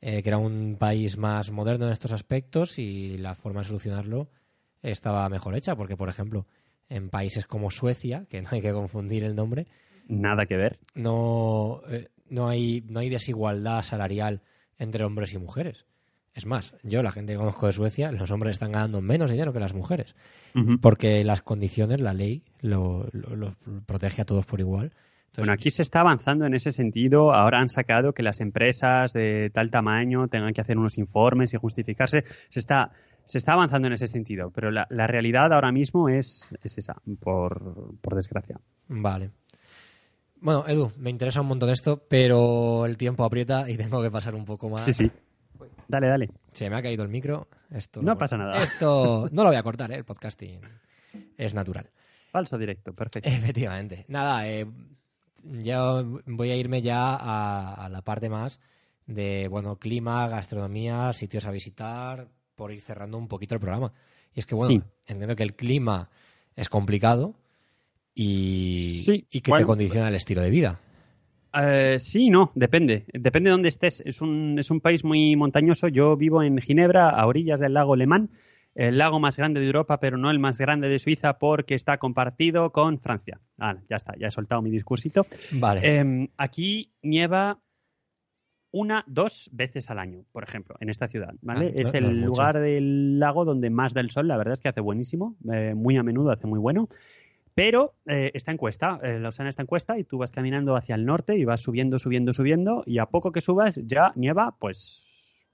[0.00, 4.30] Eh, que era un país más moderno en estos aspectos y la forma de solucionarlo
[4.82, 6.46] estaba mejor hecha, porque, por ejemplo,
[6.88, 9.68] en países como Suecia, que no hay que confundir el nombre...
[10.12, 10.78] Nada que ver.
[10.94, 14.42] No, eh, no, hay, no hay desigualdad salarial
[14.78, 15.86] entre hombres y mujeres.
[16.34, 19.52] Es más, yo, la gente que conozco de Suecia, los hombres están ganando menos dinero
[19.52, 20.14] que las mujeres.
[20.80, 23.06] Porque las condiciones, la ley, lo,
[23.86, 24.92] protege a todos por igual.
[25.36, 27.34] bueno, aquí se está avanzando en ese sentido.
[27.34, 31.58] Ahora han sacado que las empresas de tal tamaño tengan que hacer unos informes y
[31.58, 32.24] justificarse.
[32.48, 32.90] Se está,
[33.24, 37.94] se está avanzando en ese sentido, pero la, realidad ahora mismo es, es esa, por,
[38.00, 38.58] por desgracia.
[38.88, 39.30] Vale.
[40.42, 44.34] Bueno, Edu, me interesa un montón esto, pero el tiempo aprieta y tengo que pasar
[44.34, 44.84] un poco más.
[44.84, 45.10] Sí, sí.
[45.86, 46.30] Dale, dale.
[46.52, 47.46] Se me ha caído el micro.
[47.70, 48.58] Esto, no pasa nada.
[48.58, 49.96] Esto no lo voy a cortar, ¿eh?
[49.96, 50.60] el podcasting
[51.38, 51.88] es natural.
[52.32, 53.28] Falso directo, perfecto.
[53.30, 54.04] Efectivamente.
[54.08, 54.66] Nada, eh,
[55.44, 58.58] yo voy a irme ya a, la parte más
[59.06, 63.92] de, bueno, clima, gastronomía, sitios a visitar, por ir cerrando un poquito el programa.
[64.34, 66.10] Y es que, bueno, entiendo que el clima
[66.56, 67.36] es complicado
[68.14, 68.76] y,
[69.30, 70.80] y que te condiciona el estilo de vida.
[71.54, 73.04] Eh, sí, no, depende.
[73.12, 74.02] Depende de dónde estés.
[74.06, 75.88] Es un, es un país muy montañoso.
[75.88, 78.30] Yo vivo en Ginebra, a orillas del lago Lemán,
[78.74, 81.98] el lago más grande de Europa, pero no el más grande de Suiza porque está
[81.98, 83.40] compartido con Francia.
[83.58, 85.26] Ah, ya está, ya he soltado mi discursito.
[85.52, 85.98] Vale.
[85.98, 87.60] Em, aquí nieva
[88.72, 91.66] una, dos veces al año, por ejemplo, en esta ciudad, ¿vale?
[91.68, 94.70] Ah, es el lugar del lago donde más da el sol, la verdad es que
[94.70, 96.88] hace buenísimo, eh, muy a menudo hace muy bueno.
[97.54, 101.04] Pero eh, esta encuesta, eh, la usan esta encuesta y tú vas caminando hacia el
[101.04, 105.50] norte y vas subiendo, subiendo, subiendo y a poco que subas ya nieva pues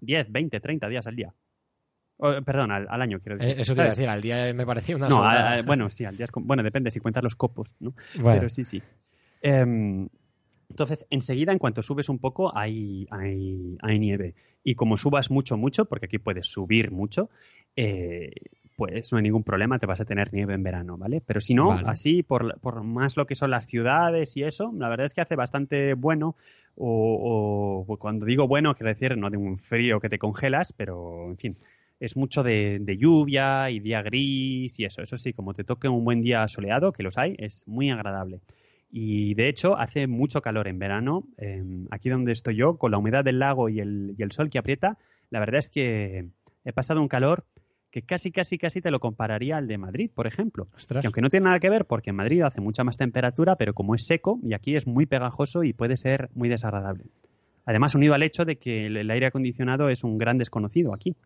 [0.00, 1.34] 10, 20, 30 días al día.
[2.18, 3.58] perdón, al, año quiero decir.
[3.58, 5.22] Eh, eso te iba a decir, al día me parecía una No,
[5.64, 6.30] bueno, sí, al día es...
[6.34, 7.94] Bueno, depende si cuentas los copos, ¿no?
[8.22, 8.80] Pero sí, sí.
[9.42, 10.08] Em,
[10.70, 14.34] entonces, enseguida, en cuanto subes un poco, hay, hay, hay, nieve.
[14.62, 17.28] Y como subas mucho, mucho, porque aquí puedes subir mucho,
[17.74, 18.30] eh,
[18.80, 21.20] pues no hay ningún problema, te vas a tener nieve en verano, ¿vale?
[21.20, 25.04] Pero si no, así, por, más lo que son las ciudades y eso, la verdad
[25.04, 26.34] es que hace bastante bueno,
[26.76, 31.36] o, cuando digo bueno, quiero decir, no de un frío que te congelas, pero en
[31.36, 31.58] fin,
[32.00, 35.02] es mucho de, lluvia y día gris y eso.
[35.02, 38.40] Eso sí, como te toque un buen día soleado, que los hay, es muy agradable.
[38.90, 41.24] Y de hecho, hace mucho calor en verano.
[41.36, 44.48] Em, aquí donde estoy yo, con la humedad del lago y el, y el sol
[44.48, 44.96] que aprieta,
[45.28, 46.30] la verdad es que
[46.64, 47.44] he pasado un calor
[47.90, 50.68] que casi, casi, casi te lo compararía al de Madrid, por ejemplo.
[50.88, 53.74] Que aunque no tiene nada que ver, porque en Madrid hace mucha más temperatura, pero
[53.74, 57.04] como es seco, y aquí es muy pegajoso y puede ser muy desagradable.
[57.66, 61.16] Además, unido al hecho de que el, aire acondicionado es un gran desconocido aquí.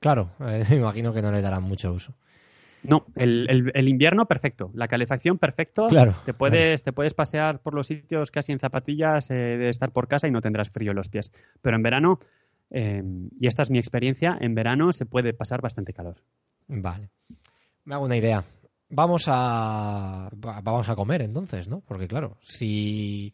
[0.00, 2.14] Claro, eh, me imagino que no le darán mucho uso.
[2.82, 5.88] No, el, invierno perfecto, la calefacción perfecto.
[5.88, 6.14] Claro.
[6.24, 10.06] Te puedes, te puedes pasear por los sitios casi en zapatillas, eh, de estar por
[10.06, 11.32] casa y no tendrás frío en los pies.
[11.62, 12.20] Pero en verano
[12.70, 14.36] Em, y esta es mi experiencia.
[14.40, 16.16] En verano se puede pasar bastante calor.
[16.68, 17.10] Vale.
[17.84, 18.44] Me hago una idea.
[18.88, 21.80] Vamos a, vamos a comer entonces, ¿no?
[21.80, 23.32] Porque claro, si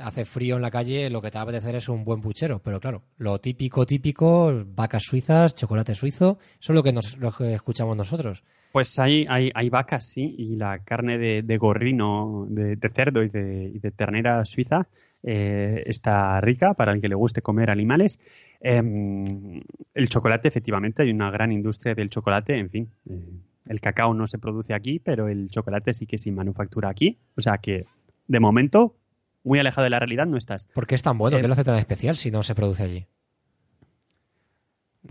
[0.00, 2.60] hace frío en la calle, lo que te va a apetecer es un buen puchero.
[2.60, 7.32] Pero claro, lo típico, típico, vacas suizas, chocolate suizo, eso es lo que, nos, lo
[7.32, 8.42] que escuchamos nosotros.
[8.72, 13.72] Pues hay, hay, hay, vacas, sí, y la carne de, gorrino, de, cerdo y de,
[13.74, 14.86] y de, ternera suiza
[15.24, 18.20] eh, está rica para el que le guste comer animales.
[18.60, 19.60] Em,
[19.94, 22.90] el chocolate, efectivamente, hay una gran industria del chocolate, en fin.
[23.08, 27.18] Eh, el cacao no se produce aquí, pero el chocolate sí que se manufactura aquí.
[27.36, 27.86] O sea que,
[28.26, 28.96] de momento,
[29.44, 30.66] muy alejado de la realidad no estás.
[30.74, 31.36] ¿Por qué es tan bueno?
[31.38, 33.06] ¿Qué eh, lo hace tan especial si no se produce allí?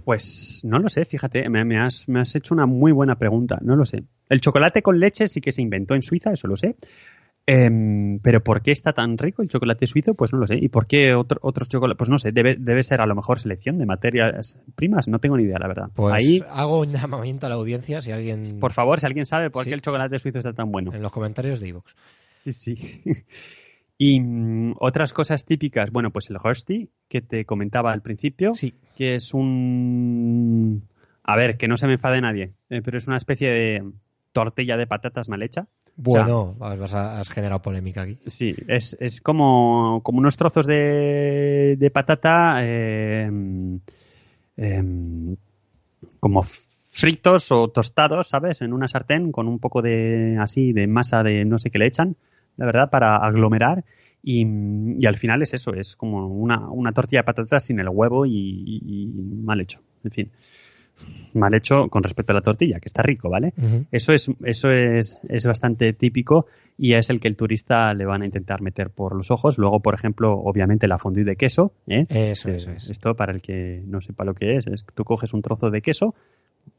[0.03, 3.75] Pues no lo sé, fíjate, me, has, me, has, hecho una muy buena pregunta, no
[3.75, 4.03] lo sé.
[4.29, 6.75] El chocolate con leche sí que se inventó en Suiza, eso lo sé.
[7.51, 10.13] Em, pero ¿por qué está tan rico el chocolate suizo?
[10.13, 10.59] Pues no lo sé.
[10.61, 11.97] ¿Y por qué otros chocolates?
[11.97, 15.35] Pues no sé, debe, debe ser a lo mejor selección de materias primas, no tengo
[15.35, 15.89] ni idea, la verdad.
[15.95, 18.43] Pues Ahí, hago un llamamiento a la audiencia si alguien...
[18.59, 20.93] Por favor, si alguien sabe por qué el chocolate suizo está tan bueno.
[20.93, 21.91] En los comentarios de iVoox.
[22.29, 23.01] Sí, sí.
[24.01, 28.75] Y mm, otras cosas típicas, bueno, pues el Hosty, que te comentaba al principio, sí.
[28.95, 30.87] que es un...
[31.23, 33.91] A ver, que no se me enfade nadie, eh, pero es una especie de
[34.31, 35.67] tortilla de patatas mal hecha.
[35.95, 38.17] Bueno, has generado polémica aquí.
[38.25, 43.29] Sí, es, es como, como unos trozos de, de patata eh,
[44.57, 45.35] em,
[46.19, 48.61] como fritos o tostados, ¿sabes?
[48.61, 51.87] En una sartén con un poco de así de masa de no sé qué le
[51.87, 52.15] echan
[52.59, 53.85] la verdad, para aglomerar.
[54.21, 59.09] Y, al final es eso, es como una, tortilla de patatas sin el huevo y,
[59.43, 59.79] mal hecho.
[60.03, 60.31] En fin.
[61.33, 63.53] Mal hecho con respecto a la tortilla, que está rico, ¿vale?
[63.91, 66.47] Eso es eso es, es bastante típico
[66.77, 69.57] y es el que el turista le van a intentar meter por los ojos.
[69.57, 71.73] Luego, por ejemplo, obviamente la fondue de queso.
[71.87, 72.05] ¿eh?
[72.09, 72.89] Eso, eso es.
[72.89, 75.69] Esto, para el que no sepa lo que es, es que tú coges un trozo
[75.69, 76.15] de queso,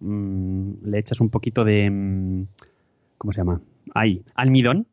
[0.01, 1.91] mm, le echas un poquito de...
[1.91, 2.47] Mm,
[3.19, 3.61] ¿Cómo se llama?
[3.95, 4.87] Ahí, almidón,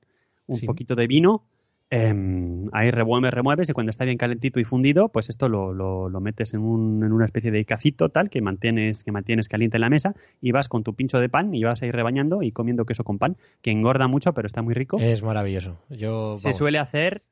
[0.48, 1.44] un poquito de vino,
[1.90, 6.20] Em, ahí remueves, remueves y cuando está bien calentito y fundido, pues esto lo, lo,
[6.20, 9.82] metes en, un, en, una especie de cacito tal que mantienes, que mantienes caliente en
[9.82, 12.52] la mesa y vas con tu pincho de pan y vas a ir rebañando y
[12.52, 14.98] comiendo queso con pan, que engorda mucho pero está muy rico.
[15.00, 15.80] Es maravilloso.
[15.90, 17.24] Yo, Se suele hacer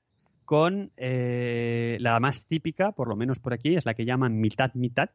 [0.45, 4.73] con eh, la más típica, por lo menos por aquí, es la que llaman mitad
[4.73, 5.09] mitad,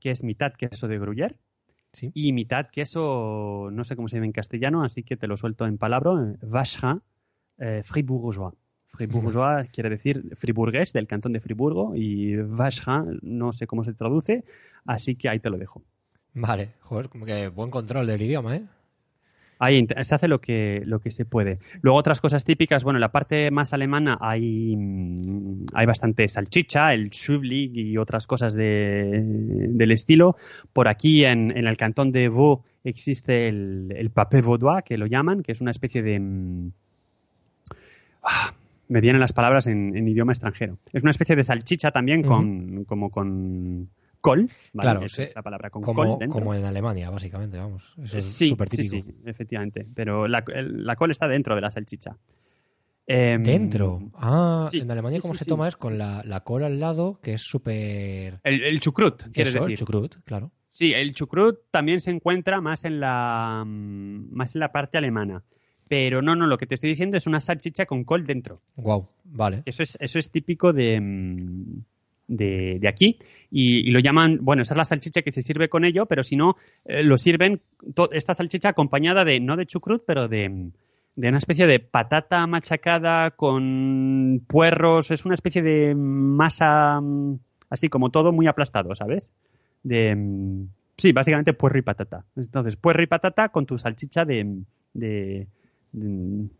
[0.00, 1.36] que es mitad queso de gruyère
[2.12, 5.64] y mitad queso, no sé cómo se dice en castellano, así que te lo suelto
[5.64, 6.10] en palabra,
[6.42, 7.02] vacherin
[7.58, 8.54] eh, fribourgeois.
[8.96, 14.44] Fribourgeois quiere decir friburgués del cantón de Friburgo y Vacherin no sé cómo se traduce,
[14.86, 15.82] así que ahí te lo dejo.
[16.34, 18.62] Vale, joder, como que buen control del idioma, ¿eh?
[19.60, 21.58] Ahí se hace lo que, lo que se puede.
[21.80, 26.92] Luego otras cosas típicas, bueno, en la parte más alemana hay, mm, hay bastante salchicha,
[26.92, 30.36] el Schublig y otras cosas de, del estilo.
[30.72, 35.42] Por aquí en, el cantón de Vaud existe el, el papé vaudois, que lo llaman,
[35.42, 36.18] que es una especie de...
[36.18, 36.72] Mm,
[38.24, 38.54] ah,
[38.88, 40.78] me vienen las palabras en, idioma extranjero.
[40.92, 46.18] Es una especie de salchicha también con, como con col, Claro, esa palabra con como,
[46.18, 47.94] col Como en Alemania, básicamente, vamos.
[48.06, 49.86] sí, sí, sí, efectivamente.
[49.94, 50.44] Pero la,
[50.96, 52.16] col está dentro de la salchicha.
[53.06, 54.10] Em, ¿Dentro?
[54.14, 57.42] Ah, en Alemania cómo se toma es con la, la, col al lado, que es
[57.42, 58.40] súper...
[58.42, 59.70] El, el chucrut, quieres decir.
[59.72, 60.50] el chucrut, claro.
[60.70, 65.44] Sí, el chucrut también se encuentra más en la, más en la parte alemana.
[65.88, 68.60] Pero no, no, lo que te estoy diciendo es una salchicha con col dentro.
[68.76, 69.62] Wow, vale.
[69.66, 71.82] Eso es, eso es típico de, mm,
[72.28, 73.18] de, aquí
[73.50, 76.36] y, lo llaman, bueno, esa es la salchicha que se sirve con ello, pero si
[76.36, 76.56] no,
[76.86, 77.60] eh, lo sirven
[78.12, 80.70] esta salchicha acompañada de, no de chucrut, pero de,
[81.16, 87.88] de una especie de patata machacada con puerros, es una especie de masa mm, así
[87.88, 89.32] como todo muy aplastado, ¿sabes?
[89.82, 92.24] De, mm, sí, básicamente puerro y patata.
[92.36, 94.62] Entonces, puerro y patata con tu salchicha de,
[94.94, 95.63] de Mm,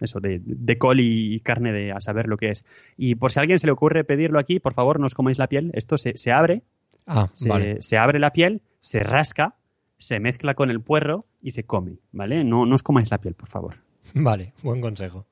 [0.00, 2.64] eso, de, de, col y carne de a saber lo que es.
[2.96, 5.38] Y por si a alguien se le ocurre pedirlo aquí, por favor, no os comáis
[5.38, 5.70] la piel.
[5.74, 6.62] Esto se, se abre,
[7.06, 9.56] ah, se, se, abre la piel, se rasca,
[9.96, 12.44] se mezcla con el puerro y se come, ¿vale?
[12.44, 13.76] No, no os comáis la piel, por favor.
[14.14, 15.26] Vale, buen consejo.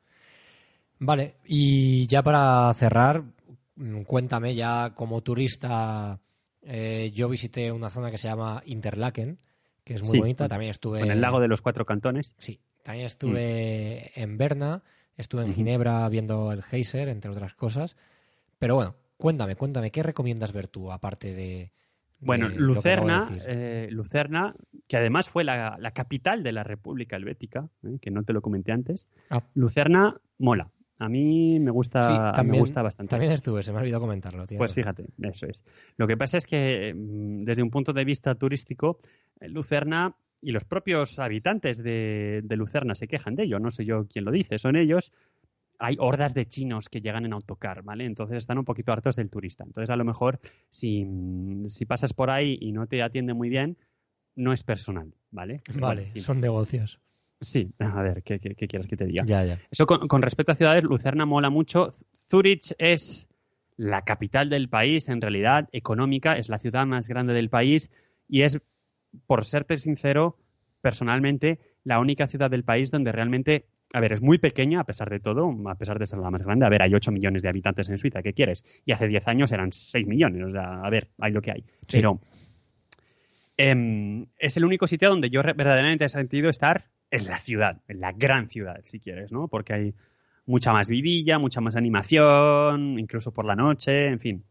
[0.99, 3.25] Vale, y ya para cerrar,
[3.77, 6.21] mm, cuéntame ya como turista,
[6.63, 9.39] eh, yo visité una zona que se llama Interlaken,
[9.85, 11.01] que es muy bonita, también estuve...
[11.01, 12.37] En el lago de los cuatro cantones.
[12.39, 14.21] Sí, también estuve mm.
[14.21, 14.83] en Berna,
[15.17, 17.97] estuve en Ginebra viendo el Geyser, entre otras cosas.
[18.59, 21.73] Pero bueno, cuéntame, cuéntame, ¿qué recomiendas ver tú aparte de...
[22.25, 24.55] Bueno, Lucerna, eh, Lucerna,
[24.87, 28.71] que además fue la, capital de la República Helvética, eh, que no te lo comenté
[28.71, 29.09] antes.
[29.29, 29.43] Ah.
[29.55, 30.71] Lucerna mola.
[31.01, 33.11] A mí me gusta, me gusta bastante.
[33.11, 34.47] También estuve, se me ha olvidado comentarlo.
[34.57, 35.65] Pues fíjate, eso es.
[35.97, 39.01] Lo que pasa es que mm, desde un punto de vista turístico,
[39.41, 44.25] Lucerna y los propios habitantes de, Lucerna se quejan de ello, no sé yo quién
[44.25, 45.13] lo dice, son ellos.
[45.79, 48.05] Hay hordas de chinos que llegan en autocar, ¿vale?
[48.05, 49.65] Entonces están un poquito hartos del turista.
[49.65, 50.39] Entonces, a lo mejor,
[50.71, 51.07] si,
[51.89, 53.79] pasas por ahí y no te atiende muy bien,
[54.37, 55.63] no es personal, ¿vale?
[55.75, 57.01] Vale, son negocios.
[57.41, 59.25] Sí, a ver, ¿qué, quieres que te diga?
[59.27, 59.59] Ya, ya.
[59.71, 61.93] Eso con, con, respecto a ciudades, Lucerna mola mucho.
[62.15, 63.29] Zurich es
[63.77, 67.91] la capital del país, en realidad, económica, es la ciudad más grande del país
[68.29, 68.61] y es
[69.27, 70.37] por serte sincero,
[70.81, 75.11] personalmente, la única ciudad del país donde realmente, a ver, es muy pequeña a pesar
[75.11, 76.67] de todo, a pesar de ser la más grande.
[76.67, 78.83] A ver, hay 8 millones de habitantes en Suiza, ¿qué quieres?
[78.85, 81.65] Y hace 10 años eran 6 millones, o sea, a ver, hay lo que hay.
[81.91, 82.21] Pero
[83.57, 88.01] em, es el único sitio donde yo verdaderamente he sentido estar en la ciudad, en
[88.01, 89.49] la gran ciudad, si quieres, ¿no?
[89.49, 89.95] Porque hay
[90.47, 94.45] mucha más vidilla, mucha más animación, incluso por la noche, en fin.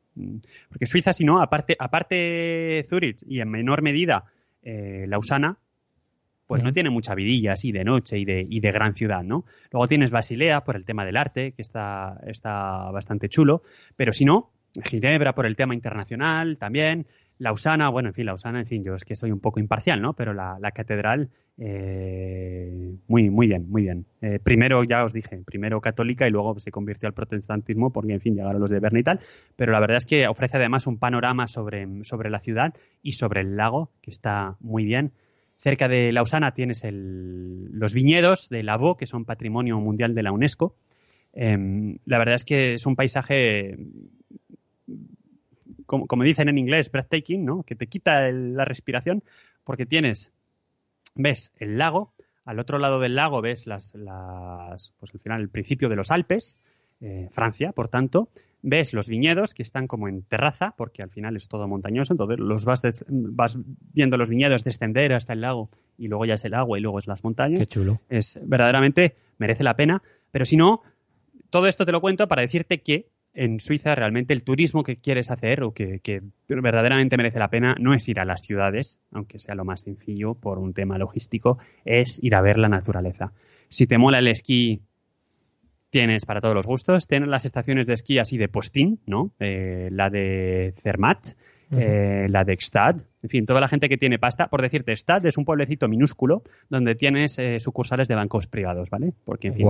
[0.70, 4.26] Porque Suiza, si no, aparte, aparte Zurich y en menor medida
[4.64, 5.58] eh, Lausana,
[6.48, 9.46] pues no tiene mucha vidilla así de noche y de, y de, gran ciudad, ¿no?
[9.72, 13.64] Luego tienes Basilea por el tema del arte, que está, está bastante chulo,
[13.96, 14.52] pero si no,
[14.84, 17.08] Ginebra por el tema internacional también,
[17.42, 20.14] Lausana, bueno, en fin, Lausana, en fin, yo es que soy un poco imparcial, ¿no?
[20.14, 24.06] Pero la, catedral, eh, muy, muy bien, muy bien.
[24.22, 28.22] Eh, primero, ya os dije, primero católica y luego se convirtió al protestantismo porque, en
[28.22, 29.20] fin, llegaron los de Berna y tal.
[29.56, 33.42] Pero la verdad es que ofrece además un panorama sobre, sobre la ciudad y sobre
[33.42, 35.12] el lago, que está muy bien.
[35.58, 40.76] Cerca de Lausana tienes los viñedos de Lavaux, que son patrimonio mundial de la UNESCO.
[41.34, 43.78] Em, la verdad es que es un paisaje
[45.86, 47.64] como, como, dicen en inglés, breathtaking, ¿no?
[47.64, 49.24] Que te quita la respiración
[49.64, 50.32] porque tienes,
[51.16, 52.14] ves el lago,
[52.46, 56.12] al otro lado del lago ves las, las pues al final el principio de los
[56.12, 56.58] Alpes,
[57.00, 58.30] eh, Francia, por tanto,
[58.62, 62.40] ves los viñedos que están como en terraza, porque al final es todo montañoso, entonces
[62.40, 63.58] los vas, vas
[63.94, 67.00] viendo los viñedos descender hasta el lago y luego ya es el agua y luego
[67.00, 67.60] es las montañas.
[67.60, 68.02] Qué chulo.
[68.10, 70.82] Es verdaderamente merece la pena, pero si no,
[71.50, 75.32] todo esto te lo cuento para decirte que en Suiza realmente el turismo que quieres
[75.32, 76.02] hacer o que,
[76.48, 80.36] verdaderamente merece la pena no es ir a las ciudades, aunque sea lo más sencillo
[80.36, 83.34] por un tema logístico, es ir a ver la naturaleza.
[83.70, 84.82] Si te mola el esquí
[85.92, 87.06] Tienes para todos los gustos.
[87.06, 89.32] Tienes las estaciones de esquí así de postín, ¿no?
[89.40, 91.36] Eh, la de Zermatt,
[91.72, 93.02] eh, la de Gstad.
[93.24, 94.48] En fin, toda la gente que tiene pasta.
[94.48, 99.14] Por decirte, Stad es un pueblecito minúsculo donde tienes eh, sucursales de bancos privados, ¿vale?
[99.24, 99.68] Porque, en fin,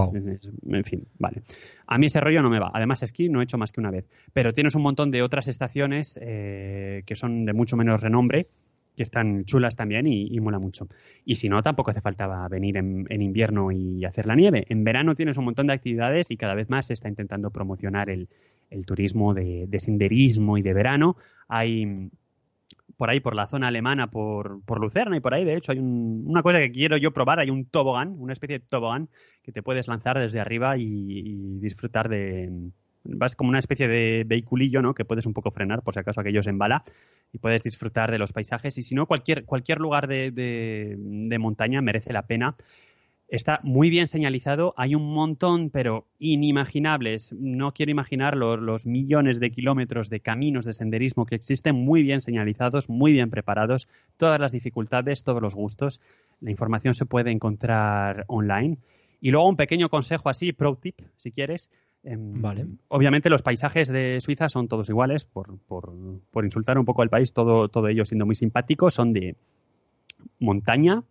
[0.69, 1.43] en fin, vale.
[1.87, 2.71] A mí ese rollo no me va.
[2.73, 4.05] Además, esquí no he hecho más que una vez.
[4.33, 8.47] Pero tienes un montón de otras estaciones que son de mucho menos renombre
[8.95, 10.87] que están chulas también y, mola mucho.
[11.25, 14.65] Y si no, tampoco hace falta venir en, invierno y hacer la nieve.
[14.69, 18.09] En verano tienes un montón de actividades y cada vez más se está intentando promocionar
[18.09, 18.27] el,
[18.85, 21.15] turismo de, senderismo y de verano.
[21.47, 22.09] Hay
[22.97, 25.79] por ahí, por la zona alemana, por, por Lucerna y por ahí, de hecho, hay
[25.79, 29.09] una cosa que quiero yo probar, hay un tobogán, una especie de tobogán
[29.41, 32.71] que te puedes lanzar desde arriba y disfrutar de,
[33.03, 34.93] vas como una especie de vehiculillo, ¿no?
[34.93, 36.83] Que puedes un poco frenar por si acaso aquellos en bala
[37.33, 38.77] y puedes disfrutar de los paisajes.
[38.77, 42.55] Y si no, cualquier, cualquier lugar de, de, montaña merece la pena.
[43.27, 47.33] Está muy bien señalizado, hay un montón, pero inimaginables.
[47.39, 52.03] No quiero imaginar los, los, millones de kilómetros de caminos de senderismo que existen, muy
[52.03, 53.87] bien señalizados, muy bien preparados,
[54.17, 56.01] todas las dificultades, todos los gustos.
[56.41, 58.79] La información se puede encontrar online.
[59.21, 61.69] Y luego un pequeño consejo así, pro tip, si quieres,
[62.03, 62.67] vale.
[62.87, 67.33] Obviamente los paisajes de Suiza son todos iguales, por, por, insultar un poco al país,
[67.33, 69.35] todo, todo ello siendo muy simpático, son de
[70.39, 71.03] montaña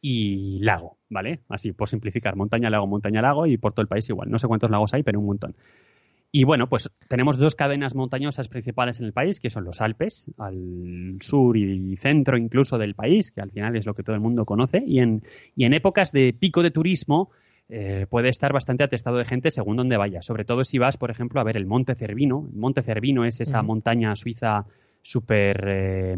[0.00, 1.40] y lago, ¿vale?
[1.48, 4.30] Así, por simplificar, montaña, lago, montaña, lago y por todo el país igual.
[4.30, 5.56] No sé cuántos lagos hay, pero un montón.
[6.30, 10.26] Y bueno, pues tenemos dos cadenas montañosas principales en el país, que son los Alpes,
[10.36, 14.20] al sur y centro incluso del país, que al final es lo que todo el
[14.20, 14.82] mundo conoce.
[14.86, 15.22] Y en,
[15.56, 17.30] y en épocas de pico de turismo,
[17.70, 20.24] eh, puede estar bastante atestado de gente según donde vayas.
[20.24, 22.46] Sobre todo si vas, por ejemplo, a ver el Monte Cervino.
[22.50, 24.64] El Monte Cervino es esa montaña suiza
[25.02, 26.16] súper eh,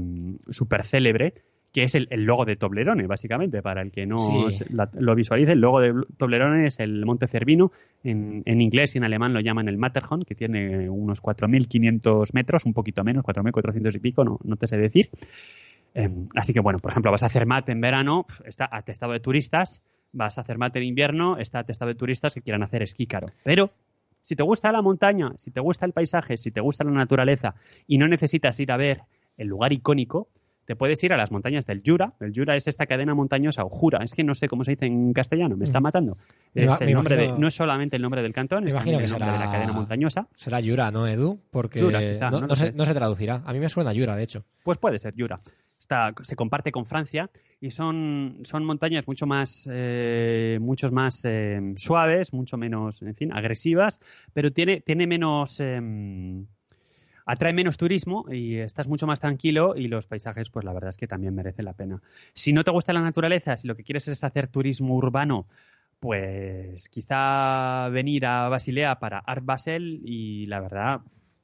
[0.51, 1.35] super célebre,
[1.73, 4.49] que es el, logo de Toblerone, básicamente, para el que no
[4.95, 5.53] lo visualice.
[5.53, 7.73] El logo de Toblerone es el Monte Cervino.
[8.05, 12.75] En, inglés y en alemán lo llaman el Matterhorn, que tiene unos 4.500 metros, un
[12.75, 15.11] poquito menos, 4.400 y pico, no, no te sé decir.
[15.95, 19.21] Em, así que, bueno, por ejemplo, vas a hacer mate en verano, está atestado de
[19.21, 19.83] turistas
[20.13, 23.29] vas a hacer mate en invierno, está atestado de turistas que quieran hacer esquí caro.
[23.45, 23.71] Pero
[24.23, 27.55] si te gusta la montaña, si te gusta el paisaje, si te gusta la naturaleza
[27.87, 29.03] y no necesitas ir a ver
[29.37, 30.29] el lugar icónico,
[30.71, 32.13] te puedes ir a las montañas del Jura.
[32.21, 34.87] El Jura es esta cadena montañosa o Jura, es que no sé cómo se dice
[34.87, 35.83] en castellano, me está mm.
[35.83, 36.17] matando.
[36.55, 39.33] Es el nombre de, no es solamente el nombre del cantón, es también el nombre
[39.33, 40.29] de la cadena montañosa.
[40.37, 41.41] Será Jura, ¿no, Edu?
[41.51, 41.91] Porque no,
[42.55, 43.43] se, no, se, traducirá.
[43.45, 44.45] A mí me suena Jura, de hecho.
[44.63, 45.41] Pues puede ser Jura
[46.23, 52.33] se comparte con Francia y son, son montañas mucho más, eh, muchos más eh, suaves,
[52.33, 53.99] mucho menos, en fin, agresivas,
[54.33, 55.59] pero tiene, tiene menos...
[55.59, 56.47] Em,
[57.31, 60.97] atrae menos turismo y estás mucho más tranquilo y los paisajes, pues la verdad es
[60.97, 62.03] que también merecen la pena.
[62.35, 65.47] Si no te gusta la naturaleza, si lo que quieres es hacer turismo urbano,
[66.01, 71.03] pues quizá venir a Basilea para Art Basel y la verdad,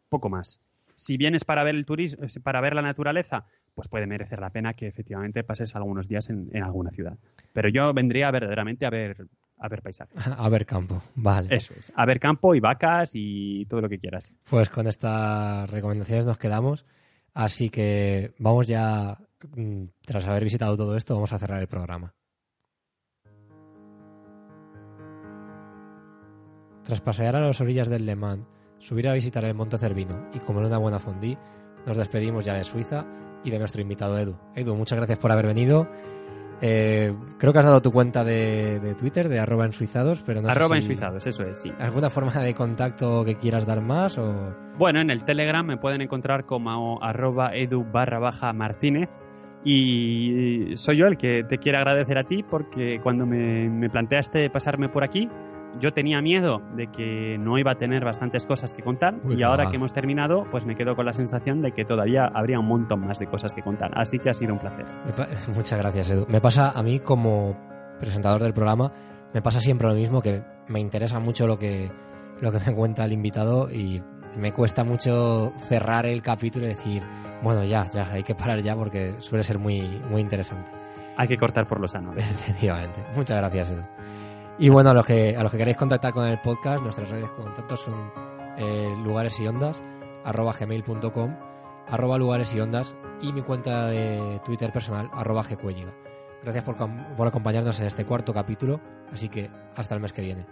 [0.08, 0.60] poco más.
[0.98, 3.44] Si vienes para ver el turismo, para ver la naturaleza,
[3.74, 7.18] pues puede merecer la pena que efectivamente pases algunos días en, alguna ciudad.
[7.52, 9.28] Pero yo vendría verdaderamente a ver,
[9.58, 10.16] a ver paisajes.
[10.26, 11.54] A ver campo, vale.
[11.54, 14.32] Eso es, a ver campo y vacas y todo lo que quieras.
[14.48, 16.86] Pues con estas recomendaciones nos quedamos.
[17.34, 19.18] Así que vamos ya,
[19.54, 22.14] mm, tras haber visitado todo esto, vamos a cerrar el programa.
[26.84, 28.46] Tras pasear a las orillas del Le Mans,
[28.78, 31.38] subir a visitar el Monte Cervino y comer una buena fondue,
[31.86, 33.04] nos despedimos ya de Suiza
[33.44, 34.36] y de nuestro invitado Edu.
[34.54, 35.88] Edu, muchas gracias por haber venido.
[36.60, 40.76] Eh, creo que has dado tu cuenta de, Twitter, de arroba ensuizados, pero no Arroba
[40.76, 41.72] sé ensuizados, eso es, sí.
[41.78, 44.16] ¿Alguna forma de contacto que quieras dar más?
[44.16, 44.54] O...
[44.78, 49.10] Bueno, en el Telegram me pueden encontrar como arroba edu barra baja martínez
[49.64, 54.48] y soy yo el que te quiere agradecer a ti porque cuando me, me planteaste
[54.48, 55.28] pasarme por aquí,
[55.80, 59.68] yo tenía miedo de que no iba a tener bastantes cosas que contar y ahora
[59.70, 63.00] que hemos terminado, pues me quedo con la sensación de que todavía habría un montón
[63.06, 63.90] más de cosas que contar.
[63.94, 64.86] Así que ha sido un placer.
[65.54, 66.26] Muchas gracias, Edu.
[66.28, 67.56] Me pasa a mí como
[67.98, 68.92] presentador del programa,
[69.32, 71.90] me pasa siempre lo mismo, que me interesa mucho lo que,
[72.40, 74.02] lo que me cuenta el invitado y
[74.38, 77.02] me cuesta mucho cerrar el capítulo y decir,
[77.42, 80.70] bueno, ya, ya, hay que parar ya porque suele ser muy, muy interesante.
[81.16, 82.12] Hay que cortar por los sano.
[82.16, 83.02] Efectivamente.
[83.14, 83.95] Muchas gracias, Edu.
[84.58, 87.28] Y bueno, a los que, a los que queréis contactar con el podcast, nuestras redes
[87.28, 88.10] de contacto son
[88.56, 89.82] eh, lugares y ondas,
[90.24, 91.36] arroba gmail.com,
[91.88, 95.92] arroba lugares y ondas y mi cuenta de Twitter personal, arroba gcuelliga.
[96.42, 96.76] Gracias por,
[97.16, 98.80] por acompañarnos en este cuarto capítulo,
[99.12, 100.46] así que hasta el mes que viene.